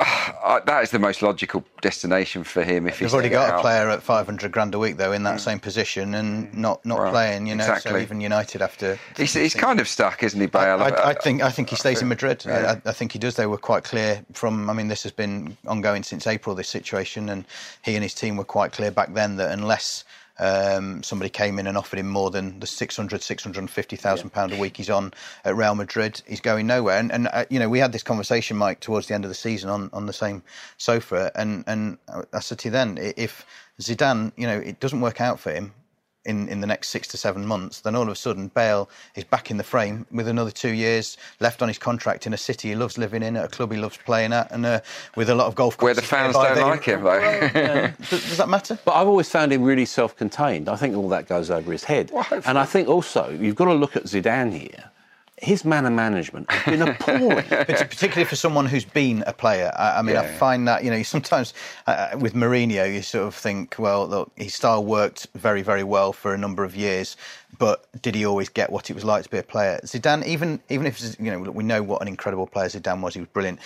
[0.00, 2.86] Uh, that is the most logical destination for him.
[2.86, 5.40] If he's already got a player at 500 grand a week though in that mm.
[5.40, 7.64] same position and not not well, playing, you know.
[7.64, 7.90] Exactly.
[7.90, 8.98] So even United to.
[9.16, 10.82] He's, he's kind of stuck, isn't he, Bale?
[10.82, 12.44] I, I, I think I think he stays in Madrid.
[12.46, 12.80] Yeah.
[12.84, 13.36] I, I, think he does.
[13.36, 14.70] They were quite clear from.
[14.70, 16.56] I mean, this has been ongoing since April.
[16.56, 17.44] This situation, and
[17.84, 20.04] he and his team were quite clear back then that unless
[20.40, 24.34] um, somebody came in and offered him more than the 600, 650,000 yeah.
[24.34, 25.12] pound a week he's on
[25.44, 26.22] at Real Madrid.
[26.26, 26.98] He's going nowhere.
[26.98, 29.34] And, and uh, you know, we had this conversation, Mike, towards the end of the
[29.34, 30.42] season on, on the same
[30.78, 31.30] sofa.
[31.34, 31.98] And, and
[32.32, 33.44] I said to you then, if
[33.80, 35.74] Zidane, you know, it doesn't work out for him,
[36.24, 39.24] in, in the next six to seven months, then all of a sudden Bale is
[39.24, 42.68] back in the frame with another two years left on his contract in a city
[42.68, 44.80] he loves living in, at a club he loves playing at, and uh,
[45.16, 45.80] with a lot of golf.
[45.80, 47.18] Where the fans don't they, like him, though.
[47.18, 47.92] Well, yeah.
[48.10, 48.78] does, does, that matter?
[48.84, 50.68] But I've always found him really self-contained.
[50.68, 53.66] I think all that goes over his head, well, and I think also you've got
[53.66, 54.90] to look at Zidane here
[55.40, 57.44] his manner management has been appalling.
[57.48, 59.72] Particularly for someone who's been a player.
[59.76, 61.54] I, I mean, yeah, I find that, you know, sometimes
[61.86, 66.12] uh, with Mourinho, you sort of think, well, look, his style worked very, very well
[66.12, 67.16] for a number of years,
[67.58, 69.80] but did he always get what it was like to be a player?
[69.84, 73.20] Zidane, even even if, you know, we know what an incredible player Zidane was, he
[73.20, 73.60] was brilliant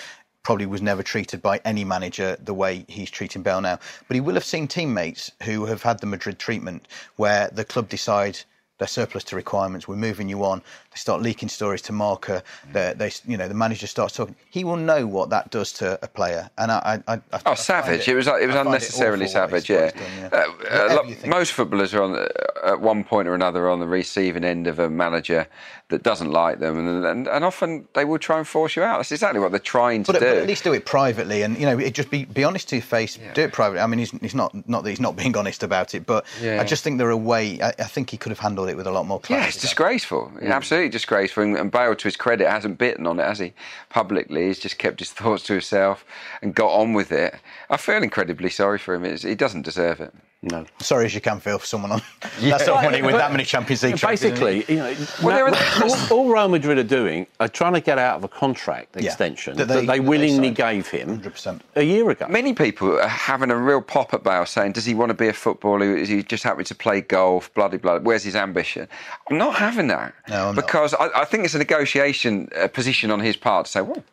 [0.45, 3.79] probably was never treated by any manager the way he's treating Bale now.
[4.07, 7.89] But he will have seen teammates who have had the Madrid treatment where the club
[7.89, 8.39] decide
[8.79, 9.87] they're surplus to requirements.
[9.87, 10.59] We're moving you on.
[10.59, 12.43] They start leaking stories to Marca.
[12.73, 14.35] They, they, you know, the manager starts talking.
[14.51, 16.51] He will know what that does to a player.
[16.59, 18.09] And I, I, I oh, I savage!
[18.09, 19.71] It, it, was it was unnecessarily it savage.
[19.71, 20.45] Yeah, done, yeah.
[20.71, 22.27] Uh, uh, most footballers are on uh,
[22.65, 25.47] at one point or another on the receiving end of a manager
[25.89, 28.97] that doesn't like them, and, and, and often they will try and force you out.
[28.97, 30.27] That's exactly what they're trying to but, do.
[30.27, 32.77] But at least do it privately, and you know, it just be be honest to
[32.77, 33.19] your face.
[33.19, 33.33] Yeah.
[33.35, 33.81] Do it privately.
[33.81, 36.61] I mean, he's, he's not not that he's not being honest about it, but yeah.
[36.61, 37.61] I just think there are a way.
[37.61, 39.41] I, I, think he could have handled it with a lot more class.
[39.41, 40.33] Yeah, it's disgraceful.
[40.37, 40.51] Mm.
[40.51, 41.43] Absolutely disgraceful.
[41.43, 43.53] And, and Bale, to his credit, hasn't bitten on it, has he?
[43.91, 46.05] Publicly, he's just kept his thoughts to himself
[46.43, 47.35] and got on with it.
[47.71, 49.05] I feel incredibly sorry for him.
[49.05, 50.15] It's, he doesn't deserve it.
[50.51, 50.67] No.
[50.79, 52.03] Sorry as you can feel for someone on
[52.41, 52.51] yeah.
[52.51, 54.21] that sort of money with that many Champions League trophies.
[54.21, 58.17] Basically, you know, well, all, all, Real Madrid are doing are trying to get out
[58.17, 59.65] of a contract extension yeah.
[59.65, 61.61] that, they, that they willingly that they gave him 100%.
[61.77, 62.27] a year ago.
[62.29, 65.29] Many people are having a real pop at Bale saying, does he want to be
[65.29, 65.97] a footballer?
[65.97, 67.53] Is he just happy to play golf?
[67.55, 68.05] Bloody bloody.
[68.05, 68.87] Where's his ambition?
[69.31, 70.15] I'm not having that.
[70.29, 73.73] No, I'm because I, I, think it's a negotiation uh, position on his part to
[73.73, 74.05] say, well,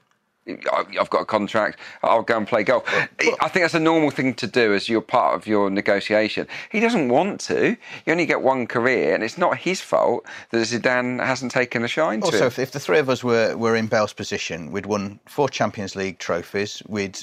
[0.47, 1.79] I've got a contract.
[2.01, 2.83] I'll go and play golf.
[2.87, 6.47] I think that's a normal thing to do as you're part of your negotiation.
[6.71, 7.77] He doesn't want to.
[8.05, 11.87] You only get one career, and it's not his fault that Zidane hasn't taken a
[11.87, 12.43] shine also, to.
[12.45, 15.95] Also, if, the three of us were, were in Bale's position, we'd won four Champions
[15.95, 16.81] League trophies.
[16.87, 17.19] We'd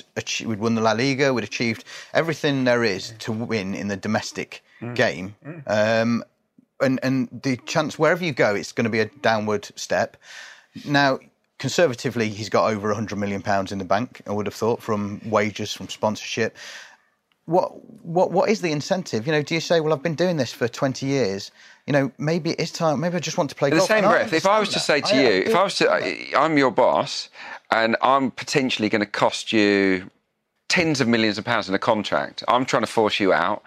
[0.46, 1.34] we'd won the La Liga.
[1.34, 4.94] We'd achieved everything there is to win in the domestic mm.
[4.94, 5.34] game.
[5.44, 5.62] Mm.
[5.66, 6.24] Um,
[6.80, 10.16] and and the chance wherever you go, it's going to be a downward step.
[10.84, 11.18] Now
[11.58, 14.22] conservatively, he's got over 100 million pounds in the bank.
[14.26, 16.56] I would have thought from wages, from sponsorship.
[17.46, 17.72] What
[18.04, 19.26] what what is the incentive?
[19.26, 21.50] You know, do you say, well, I've been doing this for 20 years.
[21.86, 23.00] You know, maybe it's time.
[23.00, 23.88] Maybe I just want to play in golf.
[23.88, 24.32] the same breath.
[24.34, 27.30] If I was to say to I, you, if I was to, I'm your boss,
[27.70, 30.10] and I'm potentially going to cost you
[30.68, 32.44] tens of millions of pounds in a contract.
[32.46, 33.62] I'm trying to force you out.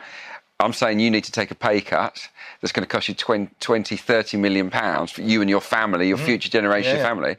[0.59, 2.29] I'm saying you need to take a pay cut
[2.61, 6.07] that's going to cost you 20, 20 30 million pounds for you and your family,
[6.07, 6.25] your mm.
[6.25, 7.03] future generation yeah.
[7.03, 7.37] family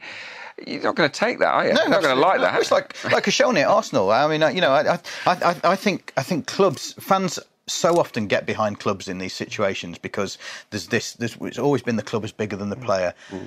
[0.65, 1.73] you're not going to take that, are you?
[1.73, 2.59] No, you're not going to like that.
[2.59, 4.11] It's like like Koscielny at Arsenal.
[4.11, 8.27] I mean, you know, I, I, I, I think I think clubs fans so often
[8.27, 10.37] get behind clubs in these situations because
[10.69, 11.13] there's this.
[11.13, 13.13] There's, it's always been the club is bigger than the player.
[13.29, 13.45] Mm.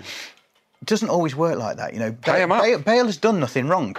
[0.82, 1.92] It doesn't always work like that.
[1.94, 3.96] You know, Pay Bale, Bale, Bale has done nothing wrong.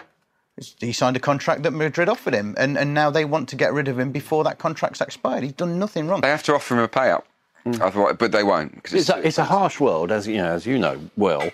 [0.79, 3.73] He signed a contract that Madrid offered him, and, and now they want to get
[3.73, 5.43] rid of him before that contract's expired.
[5.43, 6.21] He's done nothing wrong.
[6.21, 7.23] They have to offer him a payout,
[7.63, 8.17] mm.
[8.17, 8.81] but they won't.
[8.85, 11.51] It's, it's, a, it's a harsh world, as you know, as you know well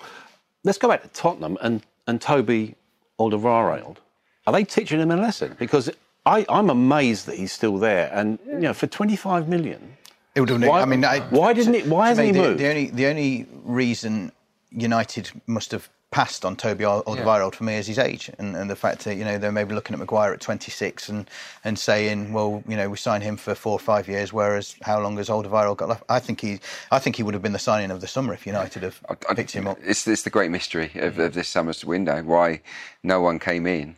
[0.63, 2.75] let's go back to Tottenham and, and Toby
[3.19, 3.97] Alderweireld.
[4.45, 5.55] Are they teaching him a lesson?
[5.59, 5.89] Because
[6.25, 8.09] I, I'm amazed that he's still there.
[8.13, 9.97] And, you know, for 25 million.
[10.35, 11.85] It would have, why, I mean, I, why didn't it?
[11.87, 12.59] Why hasn't he moved?
[12.59, 14.31] The only, the only reason
[14.71, 17.57] United must have passed on Toby Alderweireld yeah.
[17.57, 19.95] for me is his age and, and the fact that you know they're maybe looking
[19.95, 21.27] at Maguire at 26 and
[21.63, 25.01] and saying well you know we sign him for four or five years whereas how
[25.01, 26.59] long has Alderweireld got left I think he
[26.91, 29.01] I think he would have been the signing of the summer if United have
[29.35, 32.61] picked him up it's, it's the great mystery of, of this summer's window why
[33.01, 33.95] no one came in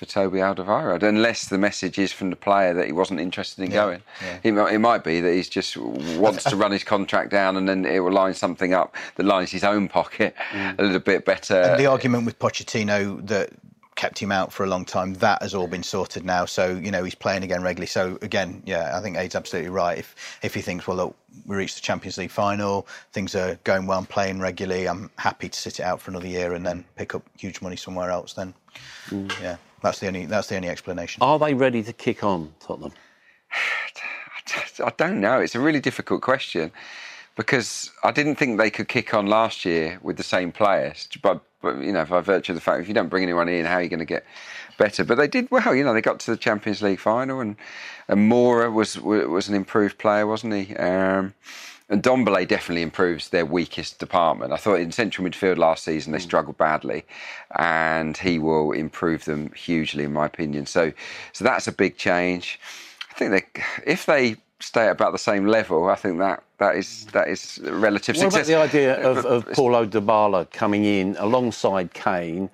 [0.00, 3.70] for Toby Alderweireld, unless the message is from the player that he wasn't interested in
[3.70, 4.02] Yeah, going.
[4.22, 4.38] yeah.
[4.42, 7.68] It, might, it might be that he just wants to run his contract down, and
[7.68, 10.78] then it will line something up that lines his own pocket Mm.
[10.78, 11.60] a little bit better.
[11.60, 13.50] And the argument with Pochettino that
[13.94, 16.46] kept him out for a long time, that has all been sorted now.
[16.46, 17.86] So, you know, he's playing again regularly.
[17.86, 19.98] So, again, yeah, I think Ade's absolutely right.
[19.98, 23.86] If if he thinks, well, look, we reached the Champions League final, things are going
[23.86, 26.86] well, I'm playing regularly, I'm happy to sit it out for another year and then
[26.96, 28.54] pick up huge money somewhere else, then,
[29.42, 31.22] yeah, that's the only that's the only explanation.
[31.22, 32.92] Are they ready to kick on, Tottenham?
[34.84, 35.40] I don't know.
[35.40, 36.72] It's a really difficult question
[37.36, 41.08] because I didn't think they could kick on last year with the same players.
[41.22, 43.64] But, but you know, by virtue of the fact if you don't bring anyone in,
[43.64, 44.26] how are you going to get
[44.78, 45.04] better?
[45.04, 45.74] But they did well.
[45.74, 47.56] You know, they got to the Champions League final, and
[48.08, 50.76] and Moura was was an improved player, wasn't he?
[50.76, 51.34] Um,
[51.90, 54.52] and Ndombele definitely improves their weakest department.
[54.52, 56.24] I thought in central midfield last season they hmm.
[56.24, 57.04] struggled badly,
[57.58, 60.66] and he will improve them hugely, in my opinion.
[60.66, 60.92] So,
[61.32, 62.60] so that's a big change.
[63.10, 66.76] I think they, if they stay at about the same level, I think that that
[66.76, 68.46] is that is relative What about success.
[68.46, 72.48] the idea uh, of, But- of Paulo Dybala coming in alongside Kane?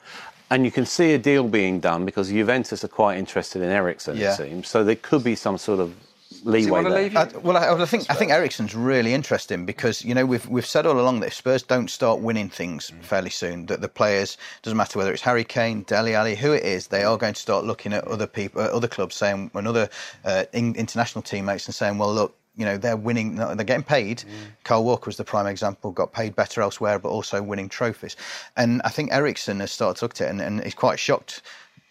[0.49, 4.17] And you can see a deal being done because Juventus are quite interested in Eriksen,
[4.17, 4.33] Yeah.
[4.33, 4.69] it seems.
[4.69, 5.93] So there could be some sort of
[6.47, 7.03] leeway want to there.
[7.03, 7.19] leave you?
[7.19, 10.67] I, well, I, I think I think Eriksen's really interesting because you know we've we've
[10.67, 14.39] said all along that if Spurs don't start winning things fairly soon, that the players
[14.63, 17.41] doesn't matter whether it's Harry Kane, Dele Alli, who it is, they are going to
[17.41, 19.89] start looking at other people, uh, other clubs, saying and other
[20.25, 22.37] uh, in, international teammates, and saying, well, look.
[22.59, 23.37] You know they're winning.
[23.37, 24.25] They're getting paid.
[24.65, 25.91] Kyle Walker was the prime example.
[25.91, 28.17] Got paid better elsewhere, but also winning trophies.
[28.57, 31.43] And I think Ericsson has started to look at it, and, and he's quite shocked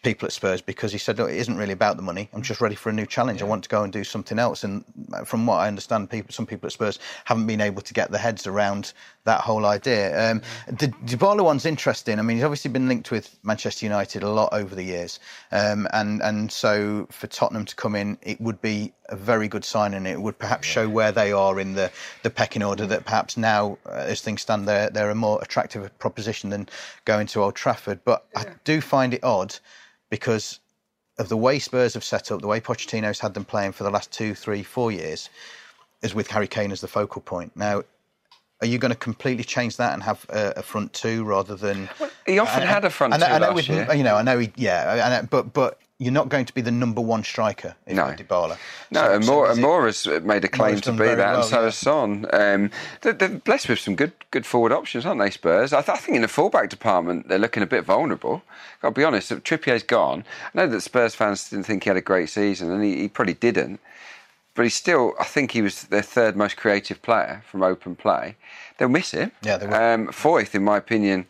[0.06, 2.30] people at Spurs because he said, "Look, it isn't really about the money.
[2.34, 3.42] I'm just ready for a new challenge.
[3.42, 4.86] I want to go and do something else." And
[5.26, 8.22] from what I understand, people, some people at Spurs haven't been able to get their
[8.22, 8.94] heads around
[9.26, 10.32] that whole idea.
[10.32, 12.20] Um, the Dybala one's interesting.
[12.20, 15.20] I mean, he's obviously been linked with Manchester United a lot over the years,
[15.52, 19.66] um, and and so for Tottenham to come in, it would be a very good
[19.66, 21.92] sign, and it would perhaps show where they are in the,
[22.24, 22.86] the pecking order.
[22.86, 26.70] That perhaps now, uh, as things stand, they're they're a more attractive proposition than
[27.06, 28.00] going to Old Trafford.
[28.06, 29.56] But I do find it odd
[30.10, 30.60] because
[31.18, 33.90] of the way Spurs have set up, the way Pochettino's had them playing for the
[33.90, 35.30] last two, three, four years,
[36.02, 37.56] is with Harry Kane as the focal point.
[37.56, 37.84] Now,
[38.62, 41.90] are you going to completely change that and have a, a front two rather than?
[42.26, 43.94] he often had a front I know, two I know last with, year.
[43.94, 44.40] You know, I know.
[44.40, 47.96] He, yeah, know, but but you're not going to be the number one striker if
[47.96, 48.04] No.
[48.08, 48.58] Dybala.
[48.92, 51.36] No, So- and so Moura, does and has made a claim to be that, well,
[51.42, 51.66] and so yeah.
[51.66, 52.26] has Son.
[52.34, 52.70] Um,
[53.02, 55.72] they're, they're blessed with some good good forward options, aren't they, Spurs?
[55.72, 58.44] I, th- I think in the fullback department they're looking a bit vulnerable.
[58.84, 60.26] I'll be honest, Trippier's gone.
[60.54, 63.08] I know that Spurs fans didn't think he had a great season, and he, he
[63.08, 63.80] probably didn't.
[64.54, 68.36] But he's still, I think he was their third most creative player from open play.
[68.78, 69.32] They'll miss him.
[69.42, 69.74] Yeah, they will.
[69.74, 71.26] Um, Foyth, in my opinion,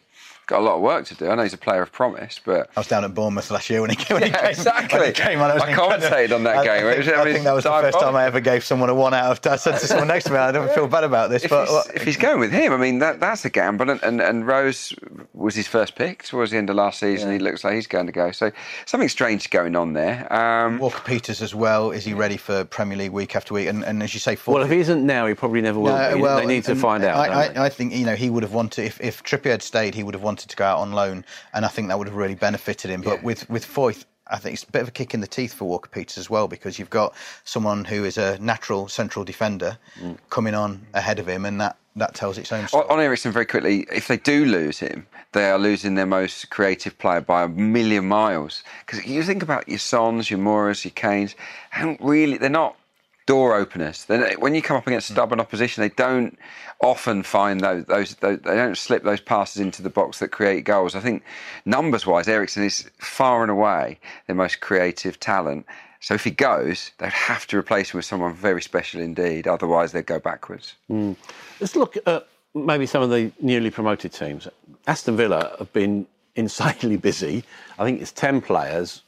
[0.48, 1.30] got a lot of work to do.
[1.30, 3.82] I know he's a player of promise, but I was down at Bournemouth last year
[3.82, 4.46] when he, when he came.
[4.46, 5.00] exactly.
[5.00, 6.08] When he came on, it was I incredible.
[6.08, 6.86] commentated on that I- game.
[6.86, 8.64] I It was- think, I I think that was the first time I ever gave
[8.64, 9.52] someone a one out of.
[9.52, 11.68] I said to someone next to me, "I don't feel bad about this." if, but
[11.68, 13.90] he's, if he's going with him, I mean that that's a gamble.
[13.90, 14.94] And, and, and Rose
[15.34, 17.32] was his first pick towards the end of last season.
[17.32, 18.32] He looks like he's going to go.
[18.32, 18.52] So
[18.86, 20.32] something strange going on there.
[20.32, 21.92] Um, Walker Peters as well.
[21.92, 23.68] Is he ready for Premier League week after week?
[23.68, 26.16] And, and as you say, Well, if he isn't now, he probably never will No,
[26.16, 26.22] be.
[26.22, 27.18] well, they need to find out.
[27.18, 27.46] I.
[27.48, 30.04] I, I think you know he would have wanted if if Trippier had stayed, he
[30.04, 32.36] would have wanted to go out on loan, and I think that would have really
[32.36, 33.02] benefited him.
[33.02, 34.06] But with with Foyth.
[34.28, 36.32] I think it's a bit of a kick in the teeth for Walker Peters as
[36.32, 40.18] well because you've got someone who is a natural central defender Mm.
[40.32, 42.88] coming on ahead of him, and that, that tells its own story.
[42.90, 46.98] on Eriksen, very quickly, if they do lose him, they are losing their most creative
[46.98, 48.64] player by a million miles.
[48.84, 51.36] Because you think about your Sons, your Mouras, your Kanes,
[51.70, 52.76] haven't really, they're not
[53.26, 54.06] door openers.
[54.06, 55.16] They're uh, when you come up against hmm.
[55.16, 56.38] stubborn opposition, they don't
[56.82, 60.66] often find those, those, those, they don't slip those passes into the box that create
[60.66, 60.96] goals.
[60.96, 61.24] I think
[61.66, 65.66] numbers wise, Eriksen is far and away their most creative talent.
[66.02, 69.48] So if he goes, they'd have to replace him with someone very special indeed.
[69.48, 70.76] Otherwise, they'd go backwards.
[70.88, 71.14] Hmm.
[71.60, 74.48] Let's look at maybe some of the newly promoted teams.
[74.88, 77.44] Aston Villa have been insanely busy.
[77.80, 79.02] I think it's 10 players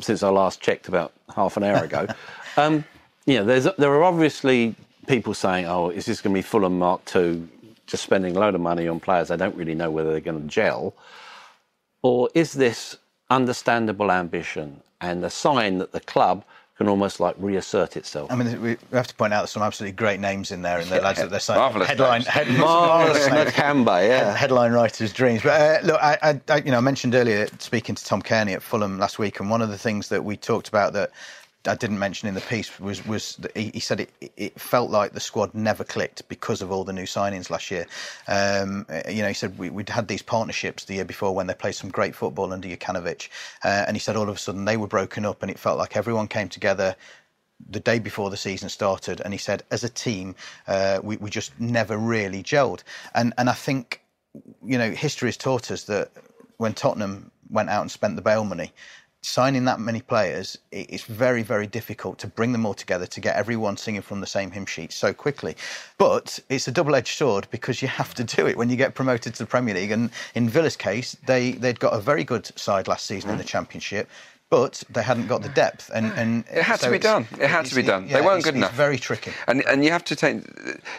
[0.00, 2.06] since I last checked about half an hour ago.
[2.56, 2.84] um,
[3.26, 4.74] you know, there's, there are obviously
[5.06, 7.46] people saying, oh, is this going to be Fulham Mark II,
[7.86, 10.40] just spending a load of money on players they don't really know whether they're going
[10.40, 10.94] to gel?
[12.02, 12.96] Or is this
[13.30, 16.44] understandable ambition and a sign that the club
[16.76, 18.30] can almost like reassert itself?
[18.32, 20.80] I mean, we we have to point out there's some absolutely great names in there,
[20.80, 21.60] and the lads that they're signing.
[21.60, 22.26] marvellous headline, names.
[22.26, 23.28] head, Marvellous.
[23.28, 24.34] Nakamba, yeah.
[24.34, 25.42] headline writers' dreams.
[25.42, 28.54] But uh, look, I, I, I, you know, I mentioned earlier speaking to Tom Cairney
[28.54, 31.12] at Fulham last week, and one of the things that we talked about that
[31.66, 35.12] I didn't mention in the piece was was he, he said it, it felt like
[35.12, 37.86] the squad never clicked because of all the new signings last year.
[38.28, 41.54] Um, you know, he said we, would had these partnerships the year before when they
[41.54, 43.28] played some great football under Jokanovic,
[43.64, 45.78] uh, and he said all of a sudden they were broken up, and it felt
[45.78, 46.96] like everyone came together
[47.70, 50.34] the day before the season started, and he said, as a team,
[50.66, 52.82] uh, we, we just never really gelled.
[53.14, 54.02] And and I think,
[54.64, 56.10] you know, history has taught us that
[56.56, 58.72] when Tottenham went out and spent the Bale money,
[59.22, 63.36] signing that many players, it's very, very difficult to bring them all together to get
[63.36, 65.56] everyone singing from the same hymn sheet so quickly.
[65.96, 69.34] But it's a double-edged sword because you have to do it when you get promoted
[69.34, 69.92] to the Premier League.
[69.92, 73.44] And in Villa's case, they they'd got a very good side last season in the
[73.44, 74.08] Championship
[74.50, 75.90] but they hadn't got the depth.
[75.94, 77.26] And, and it had so to be done.
[77.40, 78.06] It had to be done.
[78.06, 78.74] Yeah, they weren't good enough.
[78.74, 79.32] very tricky.
[79.48, 80.42] And and you have to take,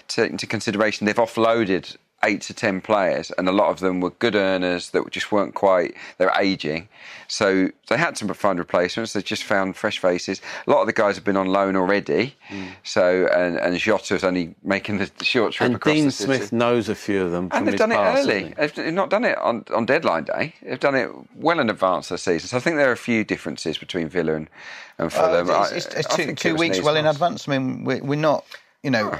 [0.08, 4.12] take into consideration they've offloaded eight to ten players, and a lot of them were
[4.12, 5.96] good earners that just weren't quite.
[6.18, 6.90] They were aging,
[7.28, 9.14] so they had to find replacements.
[9.14, 10.42] They just found fresh faces.
[10.68, 12.70] A lot of the guys have been on loan already, mm.
[12.84, 16.38] so and and Jota's only making the short trip and across Dean the city.
[16.38, 18.54] Smith knows a few of them, and they've done it early.
[18.58, 20.56] They've not done it on, on deadline day.
[20.62, 22.47] They've done it well in advance of the season.
[22.50, 24.50] So I think there are a few differences between Villa and,
[24.97, 25.50] and Fulham.
[25.50, 27.47] Uh, it's, it's, it's two, two weeks well in advance.
[27.47, 28.45] I mean, we're, we're not
[28.84, 29.18] you know,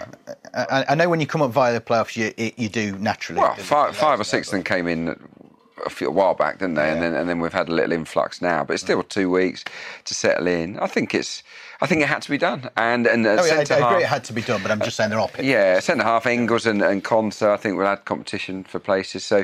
[0.54, 3.40] I, I, know when you come up via the playoffs, you you do naturally.
[3.42, 5.18] Well, five, five or six of them came in
[5.86, 6.86] a, few, a while back, didn't they?
[6.86, 6.94] Yeah.
[6.94, 9.64] And then and then we've had a little influx now, but it's still two weeks
[10.04, 10.78] to settle in.
[10.80, 11.44] I think it's.
[11.82, 14.08] I think it had to be done, and and uh, oh, yeah, I, agree it
[14.08, 15.44] had to be done, but I'm just saying they're opposite.
[15.44, 19.26] Yeah, centre half Engels and, and Konsa, I think we'll add competition for places.
[19.26, 19.40] So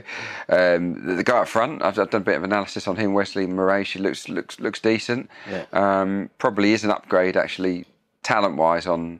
[0.47, 3.13] um, the, the, guy up front, I've, I've, done a bit of analysis on him.
[3.13, 5.29] Wesley Moraes, he looks looks looks decent.
[5.49, 5.65] Yeah.
[5.73, 7.85] Um, probably is an upgrade actually,
[8.23, 9.19] talent wise on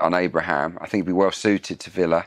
[0.00, 0.78] on Abraham.
[0.80, 2.26] I think he'd be well suited to Villa,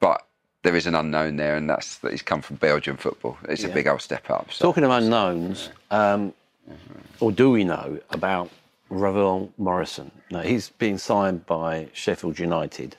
[0.00, 0.26] but
[0.62, 3.38] there is an unknown there, and that's that he's come from Belgian football.
[3.48, 3.70] It's yeah.
[3.70, 4.52] a big old step up.
[4.52, 4.66] So.
[4.66, 6.32] Talking of unknowns, um,
[7.20, 8.50] or do we know about
[8.90, 10.10] Ravel Morrison?
[10.30, 12.96] Now he's been signed by Sheffield United.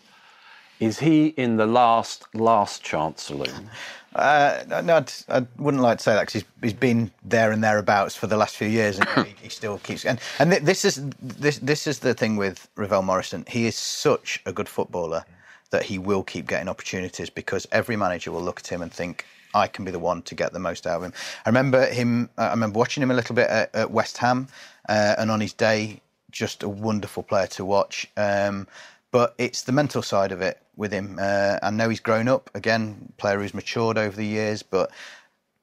[0.80, 3.70] Is he in the last last chance saloon?
[4.16, 7.52] Uh, no, I'd, I would not like to say that because he's, he's been there
[7.52, 10.06] and thereabouts for the last few years, and he, he, still keeps.
[10.06, 13.46] And, and this is this this is the thing with Ravel Morrison.
[13.48, 15.26] He is such a good footballer
[15.70, 19.26] that he will keep getting opportunities because every manager will look at him and think,
[19.54, 21.14] I can be the one to get the most out of him.
[21.46, 22.30] I remember him.
[22.38, 24.48] I remember watching him a little bit at, at West Ham,
[24.88, 26.02] uh, and on his day,
[26.32, 28.08] just a wonderful player to watch.
[28.18, 28.68] Um,
[29.12, 31.18] but it's the mental side of it with him.
[31.20, 32.50] Uh, I know he's grown up.
[32.54, 34.92] Again, player who's matured over the years, but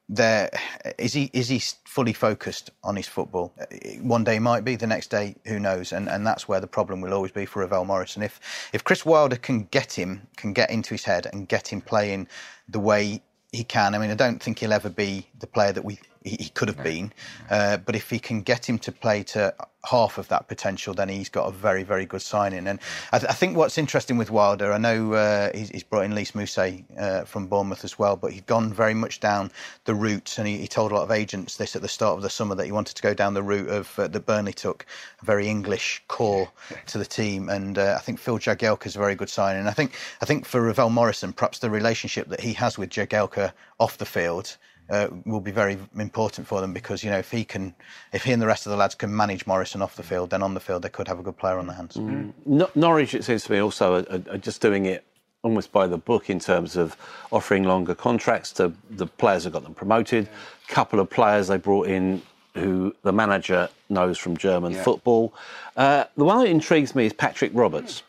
[0.08, 0.50] there
[0.98, 3.52] is he is he fully focused on his football?
[4.00, 5.92] One day might be the next day who knows?
[5.92, 8.22] And and that's where the problem will always be for Ravel Morrison.
[8.22, 11.80] If if Chris Wilder can get him can get into his head and get him
[11.80, 12.28] playing
[12.68, 13.20] the way
[13.52, 16.36] he can I mean I don't think he'll ever be the player that we he,
[16.44, 17.12] he could have been
[17.50, 19.54] uh, but if he can get him to play to
[19.86, 22.66] half of that potential, then he's got a very, very good signing.
[22.66, 22.80] And
[23.12, 26.14] I, th- I think what's interesting with Wilder, I know uh, he's, he's, brought in
[26.14, 29.50] Lys Mousset uh, from Bournemouth as well, but he'd gone very much down
[29.84, 32.22] the route, and he, he, told a lot of agents this at the start of
[32.22, 34.84] the summer that he wanted to go down the route of uh, that Burnley took,
[35.22, 36.50] a very English core
[36.86, 37.48] to the team.
[37.48, 39.60] And uh, I think Phil Jagielka is a very good signing.
[39.60, 42.90] And I think I think for Ravel Morrison, perhaps the relationship that he has with
[42.90, 44.56] Jagielka off the field
[44.88, 47.74] uh, will be very important for them because you know if he can,
[48.12, 50.42] if he and the rest of the lads can manage Morrison off the field, then
[50.42, 51.96] on the field they could have a good player on their hands.
[51.96, 52.32] Mm.
[52.44, 55.04] No, Norwich, it seems to me, also are, are, just doing it
[55.42, 56.96] almost by the book in terms of
[57.32, 60.28] offering longer contracts to the players that got them promoted.
[60.68, 62.22] A couple of players they brought in
[62.54, 64.82] who the manager knows from German yeah.
[64.82, 65.34] football.
[65.76, 68.02] Uh, the one that intrigues me is Patrick Roberts.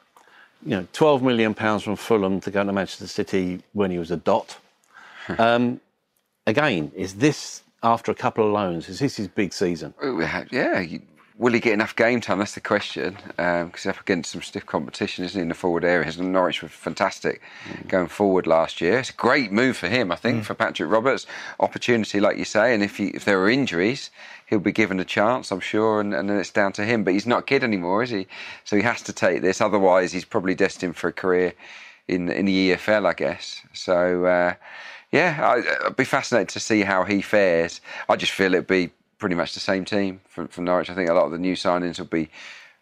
[0.63, 4.11] You know, twelve million pounds from Fulham to go to Manchester City when he was
[4.11, 4.57] a dot.
[5.37, 5.81] Um,
[6.47, 8.89] again, is this after a couple of loans?
[8.89, 9.93] Is this his big season?
[10.51, 10.83] Yeah.
[11.37, 12.39] Will he get enough game time?
[12.39, 13.15] That's the question.
[13.27, 16.17] Because um, he's up against some stiff competition, isn't he, in the forward areas?
[16.17, 17.87] And Norwich were fantastic mm.
[17.87, 18.97] going forward last year.
[18.97, 20.45] It's a great move for him, I think, mm.
[20.45, 21.27] for Patrick Roberts.
[21.59, 22.73] Opportunity, like you say.
[22.73, 24.09] And if, he, if there are injuries,
[24.47, 27.03] he'll be given a chance, I'm sure, and, and, then it's down to him.
[27.03, 28.25] But he's not a kid anymore, is he?
[28.63, 29.61] So he has to take this.
[29.61, 31.53] Otherwise, he's probably destined for a career
[32.07, 33.61] in in the EFL, I guess.
[33.73, 34.25] So.
[34.25, 34.53] Uh,
[35.11, 37.81] yeah, I'd be fascinated to see how he fares.
[38.09, 40.89] I just feel it'd be pretty much the same team from, Norwich.
[40.89, 42.29] I think a lot of the new signings will be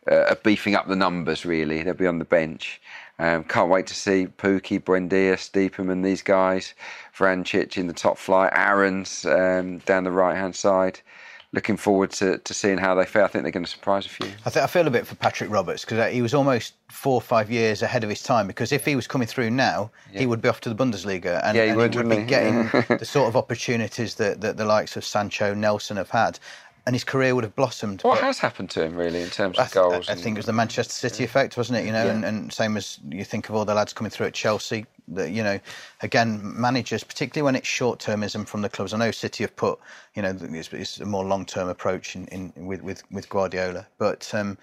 [0.09, 1.83] uh, beefing up the numbers, really.
[1.83, 2.81] They'll be on the bench.
[3.17, 6.73] Um, can't wait to see Pukki, Buendia, Stiepermann, these guys.
[7.15, 10.99] Vrancic in the top flight, Aarons um, down the right hand side
[11.55, 13.23] looking forward to, to seeing how they fare.
[13.23, 14.27] I think they're going to surprise a few.
[14.45, 17.15] I, th- I feel a bit for Patrick Roberts because uh, he was almost four
[17.15, 18.45] or five years ahead of his time.
[18.45, 20.19] Because if he was coming through now, yeah.
[20.19, 22.23] he would be off to the Bundesliga and, yeah, he, and would, he would be
[22.23, 22.63] getting
[22.97, 26.37] the sort of opportunities that, that the likes of Sancho, Nelson have had.
[26.85, 28.01] and his career would have blossomed.
[28.03, 30.09] What has happened to him, really, in terms I, of th- goals?
[30.09, 31.85] I and- think it was the Manchester City effect, wasn't it?
[31.85, 34.33] You know, and, and same as you think of all the lads coming through at
[34.33, 34.85] Chelsea.
[35.07, 35.59] That you know,
[36.01, 38.93] again, managers, particularly when it's short-termism from the clubs.
[38.93, 39.79] I know City have put,
[40.15, 44.33] you know, it's, it's a more long-term approach in, in with, with with Guardiola, but.
[44.33, 44.57] Um,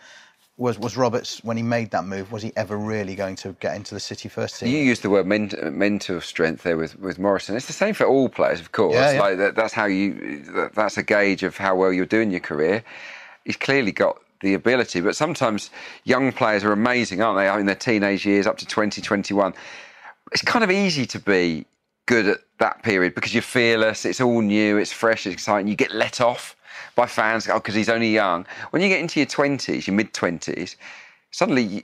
[0.58, 2.30] was was Roberts when he made that move?
[2.30, 4.68] Was he ever really going to get into the City first team?
[4.70, 7.56] You used the word ment- mental strength there with, with Morrison.
[7.56, 8.94] It's the same for all players, of course.
[8.94, 9.20] Yeah, yeah.
[9.20, 10.42] Like that, that's how you.
[10.54, 12.84] That, that's a gauge of how well you're doing your career.
[13.44, 15.70] He's clearly got the ability, but sometimes
[16.04, 17.60] young players are amazing, aren't they?
[17.60, 19.54] In their teenage years, up to 20, 21.
[20.32, 21.66] It's kind of easy to be
[22.06, 24.04] good at that period because you're fearless.
[24.04, 24.76] It's all new.
[24.78, 25.26] It's fresh.
[25.26, 25.68] It's exciting.
[25.68, 26.56] You get let off
[26.94, 28.46] by fans because he's only young.
[28.70, 30.76] When you get into your 20s, your mid 20s,
[31.30, 31.82] suddenly you-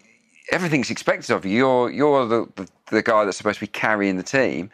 [0.51, 1.53] everything's expected of you.
[1.59, 4.71] You're you're the, the, the guy that's supposed to be carrying the team.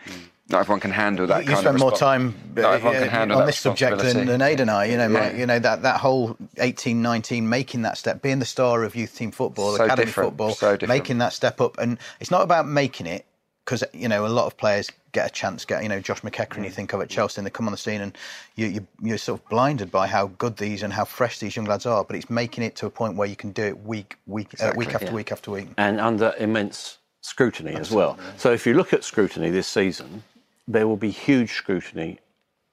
[0.50, 3.08] Not everyone can handle that you kind spend of more time Not uh, everyone can
[3.08, 4.30] handle on this subject than, responsibility.
[4.30, 4.84] than Ade and I.
[4.84, 5.36] You know, my, Yeah.
[5.38, 9.16] you know that, that whole 18, 19, making that step, being the star of youth
[9.16, 12.68] team football, So academy different, football, so making that step up, and it's not about
[12.68, 13.24] making it
[13.64, 15.64] because you know a lot of players get a chance.
[15.64, 16.64] Get you know Josh McEachran, Mm.
[16.64, 18.16] you think of at Chelsea, and they come on the scene, and
[18.56, 21.66] you, you you're sort of blinded by how good these and how fresh these young
[21.66, 22.04] lads are.
[22.04, 24.72] But it's making it to a point where you can do it week week uh,
[24.76, 25.12] week after Yeah.
[25.12, 25.68] week after week.
[25.78, 28.18] and under immense scrutiny as well.
[28.36, 30.22] So if you look at scrutiny this season,
[30.68, 32.18] there will be huge scrutiny,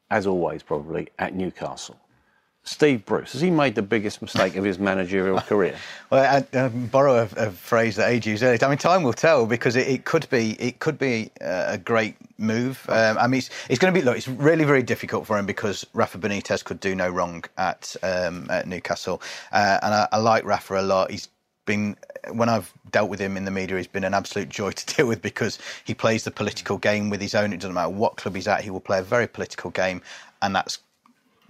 [0.10, 1.98] as always, probably at Newcastle.
[2.64, 5.76] Steve Bruce has he made the biggest mistake of his managerial career?
[6.12, 8.59] Well, I, um, borrow a, a phrase that Ade used earlier.
[8.62, 11.78] I mean, time will tell because it, it could be it could be uh, a
[11.78, 12.86] great move.
[12.89, 14.16] Um, I mean, it's, it's going to be look.
[14.16, 18.47] It's really very difficult for him because Rafa Benitez could do no wrong at um,
[18.51, 21.09] at Newcastle, uh, and I, I like Rafa a lot.
[21.09, 21.30] He's
[21.66, 21.95] been
[22.34, 25.07] when I've dealt with him in the media, he's been an absolute joy to deal
[25.07, 27.53] with because he plays the political game with his own.
[27.53, 30.01] It doesn't matter what club he's at; he will play a very political game,
[30.43, 30.80] and that's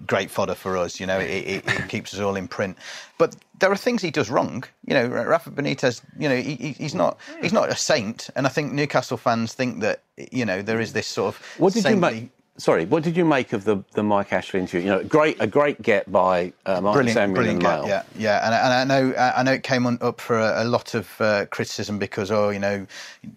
[0.07, 0.99] great fodder for us.
[0.99, 2.77] You know, it, it, it keeps us all in print.
[3.17, 4.63] But there are things he does wrong.
[4.85, 6.01] You know, Rafa Benitez.
[6.17, 9.53] You know, he, he- he's not he's not a saint, and I think Newcastle fans
[9.53, 12.29] think that you know there is this sort of What did you make?
[12.61, 14.81] Sorry, what did you make of the, the Mike Ashley interview?
[14.81, 17.87] You know, great a great get by uh, Martin Brilliant, Samuel brilliant get, Mail.
[17.87, 20.63] yeah, yeah, and, I- and I know, I know it came on, up for a,
[20.63, 22.85] a lot of uh, criticism because, oh, you know,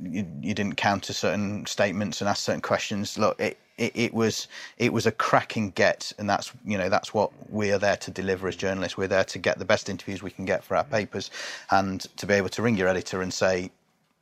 [0.02, 3.16] you, you didn't counter certain statements and ask certain questions.
[3.16, 4.46] Look, it, it, it was,
[4.76, 8.10] it was a cracking get, and that's, you know, that's what we are there to
[8.10, 8.98] deliver as journalists.
[8.98, 11.30] We're there to get the best interviews we can get for our papers,
[11.70, 13.70] and to be able to ring your editor and say,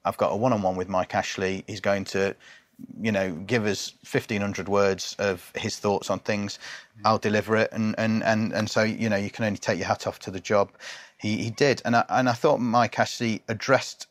[0.05, 1.65] I've got a one-on-one with Mike Ashley.
[1.67, 2.37] He's going to,
[3.01, 6.59] you know, give us fifteen hundred words of his thoughts on things.
[7.05, 9.89] I'll deliver it, and and and and so you know, you can only take your
[9.89, 10.71] hat off to the job.
[11.19, 14.07] He he did, and I and I thought Mike Ashley addressed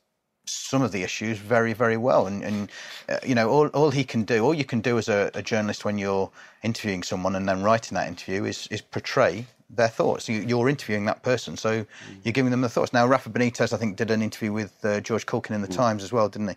[0.46, 2.72] some of the issues very very well, and and
[3.10, 5.42] uh, you know, all all he can do, all you can do as a, a
[5.42, 6.30] journalist when you're
[6.64, 10.28] interviewing someone and then writing that interview is is portray their thoughts.
[10.28, 11.86] You, you're interviewing that person, so
[12.24, 12.92] you're giving them the thoughts.
[12.94, 16.04] Now, Rafa Benitez, I think, did an interview with uh, George Caulkin in the Times
[16.04, 16.56] as well, didn't he?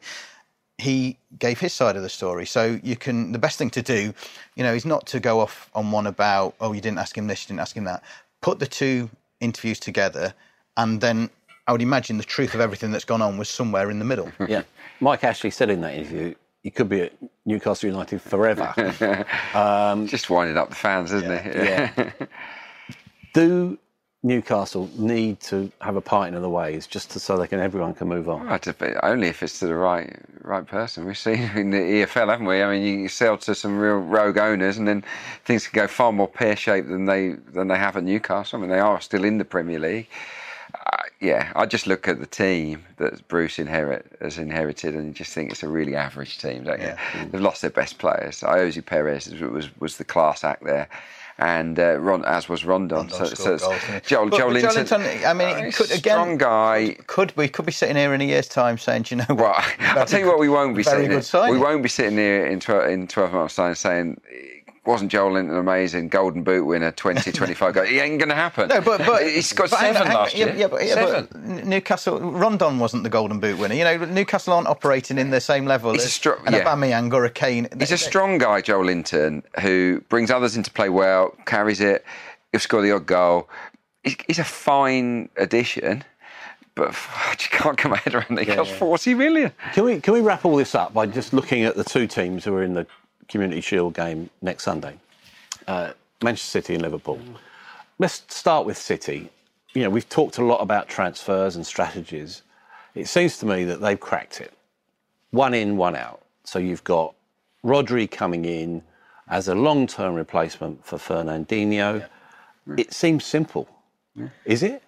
[0.79, 2.47] He gave his side of the story.
[2.47, 3.33] So you can.
[3.33, 4.13] The best thing to do,
[4.57, 7.27] you know, is not to go off on one about, oh, you didn't ask him
[7.27, 8.03] this, you didn't ask him that.
[8.41, 9.09] Put the two
[9.41, 10.35] interviews together,
[10.77, 11.31] and then
[11.67, 14.31] I would imagine the truth of everything that's gone on was somewhere in the middle.
[14.49, 14.63] Yeah.
[15.01, 17.13] Mike Ashley said in that interview he could be at
[17.45, 18.73] Newcastle United forever.
[19.55, 21.57] Um, Just winding up the fans, isn't it?
[21.57, 22.27] yeah.
[23.35, 23.79] Do
[24.25, 27.93] Newcastle need to have a parting in the ways just to, so they can everyone
[27.93, 28.47] can move on?
[28.47, 28.67] Right,
[29.03, 31.05] only if it's to the right right person.
[31.05, 32.63] We've seen in the EFL, haven't we?
[32.63, 35.05] I mean, you sell to some real rogue owners, and then
[35.45, 38.59] things can go far more pear shaped than they than they have at Newcastle.
[38.59, 40.09] I mean, they are still in the Premier League.
[40.75, 45.35] Uh, yeah, I just look at the team that Bruce inherit has inherited, and just
[45.35, 46.65] think it's a really average team.
[46.65, 46.87] Don't you?
[46.87, 47.27] Yeah.
[47.31, 48.41] They've lost their best players.
[48.41, 50.89] Ayoze Perez was was the class act there.
[51.39, 52.99] And uh, Ron, as was Rondon.
[52.99, 54.09] Rondon so, so goals, it's?
[54.09, 54.85] Joel, But- Joel but Linton.
[54.87, 55.99] Joelinton, I mean, uh, could again.
[55.99, 56.97] strong guy.
[57.09, 59.53] Could we could be sitting here in a year's time saying, do you know Well,
[59.53, 59.75] what?
[59.81, 61.11] I'll tell you what, we won't be Very sitting.
[61.19, 64.21] good Here, we won't be sitting here in 12, in 12 months' time saying,
[64.87, 66.09] wasn't Joelinton amazing?
[66.09, 67.89] Golden Boot winner, 20, 25 goals.
[67.89, 68.69] It ain't going to happen.
[68.69, 70.55] No, but but he's got but seven on, hang last yeah, year.
[70.57, 71.29] Yeah, but, yeah, seven.
[71.31, 73.75] but Newcastle Rondon wasn't the Golden Boot winner.
[73.75, 76.65] You know, Newcastle aren't operating in the same level He's a as stro- an yeah.
[76.65, 77.69] Aubameyang or a Kane.
[77.79, 82.05] He's They- a strong guy, Joelinton, who brings others into play well, carries it,
[82.53, 83.49] he'll score the odd goal.
[84.03, 86.05] He's, he's a fine addition,
[86.75, 86.89] but
[87.27, 88.47] I just can't get my head around it.
[88.49, 89.53] He costs 40 million.
[89.73, 92.45] Can we can we wrap all this up by just looking at the two teams
[92.45, 92.87] who are in the
[93.29, 94.99] Community Shield game next Sunday,
[95.67, 97.21] uh, Manchester City and Liverpool.
[97.99, 99.31] Let's start with City.
[99.75, 102.43] You know, we've talked a lot about transfers and strategies.
[102.95, 104.53] It seems to me that they've cracked it.
[105.31, 106.23] One in, one out.
[106.45, 107.15] So you've got
[107.65, 108.83] Rodri coming in
[109.29, 112.07] as a long-term replacement for Fernandinho.
[112.77, 113.69] it seems simple.
[114.45, 114.84] Is it?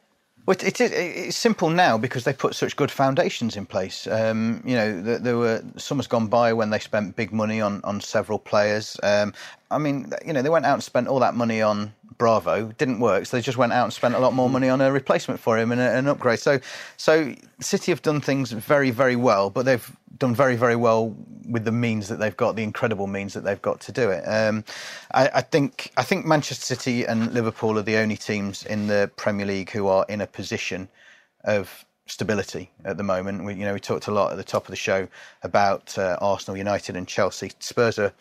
[0.46, 0.92] Well, it is.
[0.92, 4.06] It's simple now because they put such good foundations in place.
[4.06, 7.80] Um, you know, there, there, were summer's gone by when they spent big money on
[7.82, 8.96] on several players.
[9.02, 9.34] Um,
[9.72, 12.72] I mean, you know, they went out and spent all that money on Bravo.
[12.72, 14.90] Didn't work, so they just went out and spent a lot more money on a
[14.92, 16.38] replacement for him and an upgrade.
[16.38, 16.60] So,
[16.96, 21.14] so City have done things very, very well, but they've done very, very well
[21.48, 24.22] with the means that they've got, the incredible means that they've got to do it.
[24.24, 24.64] Um,
[25.14, 29.10] I, I, think I think Manchester City and Liverpool are the only teams in the
[29.16, 30.88] Premier League who are in a position
[31.44, 33.44] of stability at the moment.
[33.44, 35.08] We, you know, we talked a lot at the top of the show
[35.42, 37.52] about uh, Arsenal, United, and Chelsea.
[37.58, 38.12] Spurs are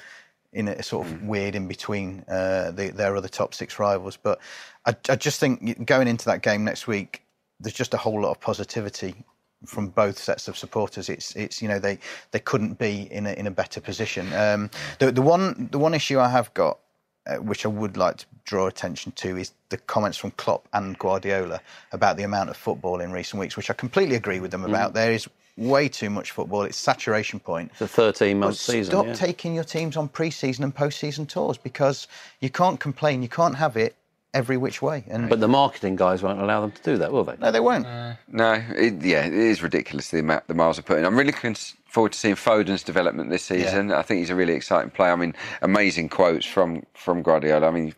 [0.55, 1.25] in a sort of mm.
[1.27, 4.39] weird in between uh, the, their other top six rivals, but
[4.85, 7.23] I, I just think going into that game next week,
[7.59, 9.23] there's just a whole lot of positivity
[9.65, 11.09] from both sets of supporters.
[11.09, 11.99] It's it's you know they
[12.31, 14.31] they couldn't be in a in a better position.
[14.33, 16.79] Um, the the one the one issue I have got,
[17.27, 20.97] uh, which I would like to draw attention to, is the comments from Klopp and
[20.97, 21.59] Guardiola
[21.91, 24.69] about the amount of football in recent weeks, which I completely agree with them mm.
[24.69, 24.93] about.
[24.93, 25.27] There is
[25.57, 26.63] way too much football.
[26.63, 27.71] It's saturation point.
[27.73, 28.91] It's a 13 month season.
[28.91, 29.13] Stop yeah.
[29.13, 32.07] taking your teams on pre season and post season tours because
[32.41, 33.21] you can't complain.
[33.21, 33.95] You can't have it
[34.35, 35.03] every which way.
[35.07, 37.37] And but the marketing guys won't allow them to do that, will they?
[37.37, 37.87] No, they won't.
[37.87, 41.05] Uh, no, it, yeah, it is ridiculous the amount the miles are putting.
[41.05, 43.89] I'm really looking forward to seeing Foden's development this season.
[43.89, 43.99] Yeah.
[43.99, 45.13] I think he's a really exciting player.
[45.13, 47.67] I mean, amazing quotes from from Guardiola.
[47.67, 47.95] I mean.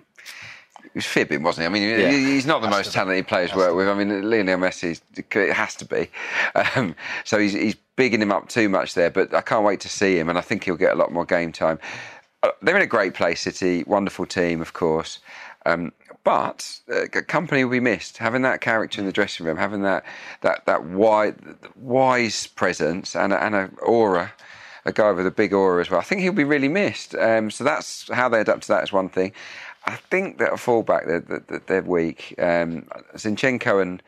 [0.93, 1.65] He was fibbing, wasn't he?
[1.65, 2.11] I mean, yeah.
[2.11, 3.87] he's not the most talented player to work with.
[3.87, 6.09] I mean, Lionel Messi, it has to be.
[6.55, 9.89] Um, so he's, he's bigging him up too much there, but I can't wait to
[9.89, 11.79] see him, and I think he'll get a lot more game time.
[12.43, 13.83] Uh, they're in a great place, City.
[13.85, 15.19] Wonderful team, of course.
[15.65, 15.91] Um,
[16.23, 18.17] but uh, Kompany be missed.
[18.17, 20.03] Having that character in the dressing room, having that
[20.41, 21.35] that that wise,
[21.75, 24.33] wise presence and and a aura,
[24.85, 25.99] a guy with a big aura as well.
[25.99, 27.15] I think he'll be really missed.
[27.15, 29.31] Um, so that's how they adapt to that is one thing.
[29.87, 32.35] I think that a fallback they're, they're weak.
[32.37, 34.03] Um, Zinchenko and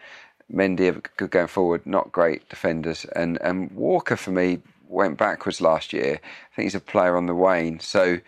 [0.53, 4.59] Mendy are good going forward, not great defenders, and and Walker for me
[4.89, 6.19] went backwards last year.
[6.21, 7.79] I think he's a player on the wane.
[7.79, 8.19] So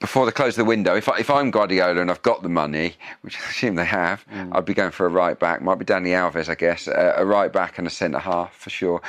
[0.00, 2.94] before they close the window, if, I, if I'm Guardiola and I've got the money,
[3.22, 4.54] which I assume they have, mm.
[4.54, 5.62] I'd be going for a right back.
[5.62, 8.70] Might be Dani Alves, I guess, a, a right back and a centre half for
[8.70, 9.00] sure.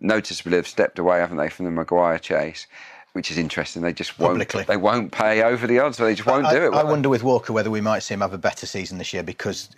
[0.00, 2.66] Noticeably, have stepped away, haven't they, from the Maguire chase?
[3.14, 3.82] Which is interesting.
[3.82, 4.32] They just won't.
[4.32, 4.64] Publicly.
[4.64, 5.98] They won't pay over the odds.
[5.98, 6.74] They just won't I, do it.
[6.74, 9.22] I wonder with Walker whether we might see him have a better season this year
[9.22, 9.68] because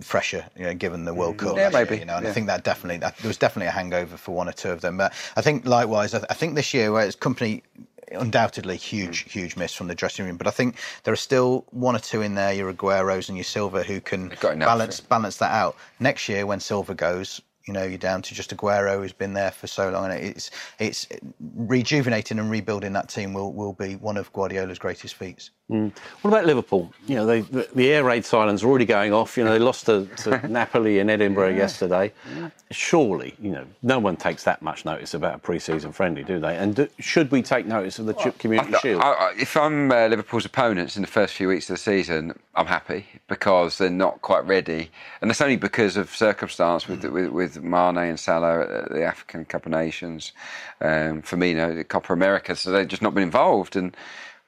[0.00, 1.58] fresher, you know, given the World Cup.
[1.58, 1.90] Yeah, maybe.
[1.90, 2.30] Year, you know, and yeah.
[2.30, 4.80] I think that definitely that, there was definitely a hangover for one or two of
[4.80, 4.96] them.
[4.96, 7.60] But I think likewise, I, I think this year, where it's Kompany
[8.12, 9.30] undoubtedly huge, mm.
[9.30, 10.36] huge miss from the dressing room.
[10.36, 13.44] But I think there are still one or two in there, your Aguero's and your
[13.44, 15.76] Silva, who can balance balance that out.
[16.00, 19.50] Next year, when Silva goes, you know, you're down to just Aguero, who's been there
[19.50, 21.08] for so long, and it's it's
[21.40, 25.50] rejuvenating and rebuilding that team will will be one of Guardiola's greatest feats.
[25.70, 25.90] Mm.
[26.22, 26.92] What about Liverpool?
[27.08, 29.36] You know, they, the, the, air raid sirens are already going off.
[29.36, 31.56] You know, they lost to, to Napoli in Edinburgh yeah.
[31.56, 32.12] yesterday.
[32.36, 32.50] Yeah.
[32.70, 36.56] Surely, you know, no one takes that much notice about a pre-season friendly, do they?
[36.56, 39.02] And do, should we take notice of the well, Community I, Shield?
[39.02, 42.38] I, I, if I'm uh, Liverpool's opponents in the first few weeks of the season,
[42.54, 44.90] I'm happy because they're not quite ready,
[45.20, 47.12] and that's only because of circumstance with mm.
[47.12, 50.32] with, with Mane and Salah at the African Cup of Nations,
[50.80, 52.56] um, Firmino, the Copa America.
[52.56, 53.96] So they've just not been involved and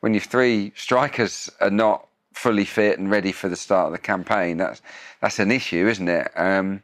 [0.01, 3.99] when your three strikers are not fully fit and ready for the start of the
[3.99, 4.81] campaign, that's
[5.21, 6.31] that's an issue, isn't it?
[6.37, 6.83] Um,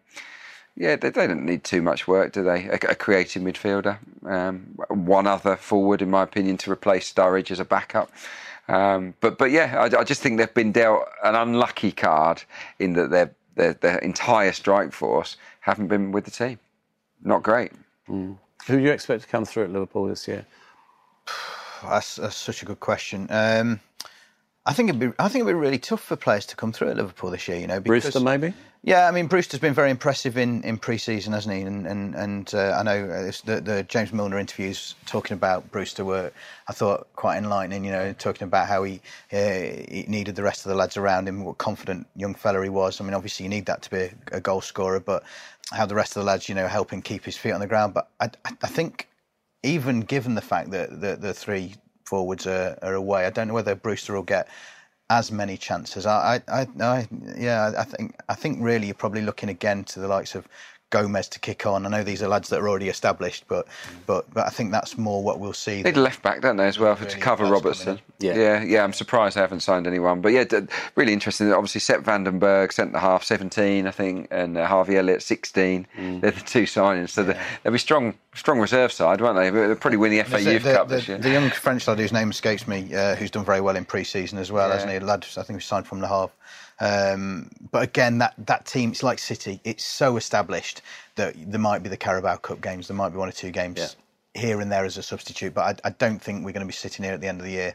[0.77, 2.65] yeah, they, they, don't need too much work, do they?
[2.65, 7.61] A, a creative midfielder, um, one other forward, in my opinion, to replace Sturridge as
[7.61, 8.11] a backup.
[8.67, 12.43] Um, but but yeah, I, I, just think they've been dealt an unlucky card
[12.79, 13.11] in that
[13.55, 16.59] their, their entire strike force haven't been with the team.
[17.23, 17.73] Not great.
[18.07, 18.37] Mm.
[18.67, 20.45] Who do you expect to come through at Liverpool this year?
[21.83, 23.27] that's, that's such a good question.
[23.31, 23.81] Um,
[24.67, 26.91] I think it'd be I think it'd be really tough for players to come through
[26.91, 27.59] at Liverpool this year.
[27.59, 28.53] You know, because, Brewster maybe.
[28.87, 31.63] Yeah, I mean Brewster's been very impressive in, in pre-season, hasn't he?
[31.63, 36.05] And and, and uh, I know uh, the, the James Milner interviews talking about Brewster
[36.05, 36.31] were
[36.69, 37.83] I thought quite enlightening.
[37.87, 39.01] You know, talking about how he
[39.33, 42.69] uh, he needed the rest of the lads around him, what confident young fella he
[42.69, 43.01] was.
[43.01, 45.23] I mean, obviously you need that to be a, goal scorer, but
[45.73, 47.67] how the rest of the lads, you know, help him keep his feet on the
[47.67, 47.95] ground.
[47.95, 48.29] But I
[48.63, 49.09] I think
[49.63, 51.75] even given the fact that the, the three
[52.05, 53.27] forwards are, are away.
[53.27, 54.49] I don't know whether Brewster will get
[55.11, 56.07] as many chances.
[56.07, 60.09] I, I, I, yeah, I think I think really you're probably looking again to the
[60.09, 60.49] likes of
[60.91, 61.87] Gomez to kick on.
[61.87, 63.67] I know these are lads that are already established, but
[64.07, 65.83] but but I think that's more what we'll see.
[65.83, 67.99] They left back, don't they, as well, really to cover Robertson.
[68.21, 68.37] Yeah.
[68.37, 68.85] yeah, yeah.
[68.85, 70.45] I'm surprised they haven't signed anyone, but yeah,
[70.95, 71.53] really interesting.
[71.53, 75.87] Obviously, Sepp van den Berg, centre half, 17, I think, and uh, Harvey Elliott, 16.
[75.97, 76.21] Mm.
[76.21, 77.43] They're the two signings, so yeah.
[77.63, 79.51] they'll be strong, strong reserve side, won't they?
[79.51, 81.19] They'll probably win the FA Youth the, Cup the, this year.
[81.19, 84.39] The young French lad whose name escapes me, uh, who's done very well in pre-season
[84.39, 84.75] as well, yeah.
[84.75, 84.99] hasn't he?
[84.99, 86.31] A lad, I think, he signed from Le Havre
[86.81, 89.61] Um, but again, that, that team, it's like City.
[89.65, 90.83] It's so established
[91.17, 93.97] that there might be the Carabao Cup games, there might be one or two games
[94.35, 94.41] yeah.
[94.41, 95.55] here and there as a substitute.
[95.55, 97.47] But I, I don't think we're going to be sitting here at the end of
[97.47, 97.75] the year.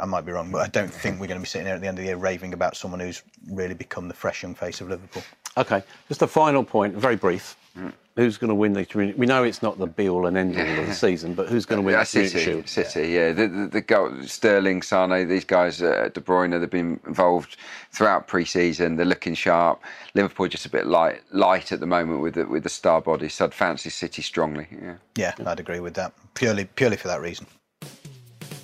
[0.00, 1.80] I might be wrong, but I don't think we're going to be sitting here at
[1.80, 4.80] the end of the year raving about someone who's really become the fresh young face
[4.80, 5.22] of Liverpool.
[5.56, 7.56] Okay, just a final point, very brief.
[7.78, 9.16] Mm who's going to win the community?
[9.16, 10.80] We know it's not the be all and end all yeah.
[10.80, 12.68] of the season, but who's going to win yeah, the City, Shield?
[12.68, 13.28] City, yeah.
[13.28, 13.32] yeah.
[13.32, 17.56] The, the, the goal, Sterling, Sane, these guys, uh, De Bruyne, they've been involved
[17.92, 18.96] throughout pre-season.
[18.96, 19.80] They're looking sharp.
[20.14, 23.28] Liverpool just a bit light, light at the moment with the, with the star body.
[23.28, 24.66] So I'd fancy City strongly.
[24.72, 24.96] Yeah.
[25.16, 26.12] yeah, I'd agree with that.
[26.34, 27.46] Purely, purely for that reason.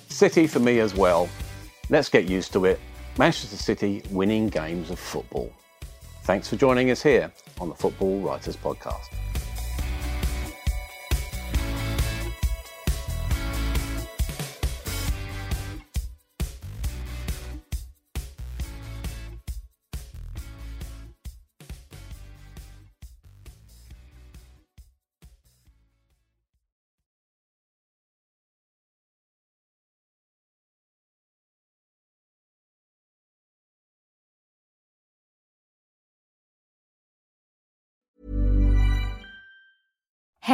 [0.09, 1.29] City for me as well.
[1.89, 2.79] Let's get used to it.
[3.17, 5.53] Manchester City winning games of football.
[6.23, 7.31] Thanks for joining us here
[7.61, 9.07] on the Football Writers Podcast.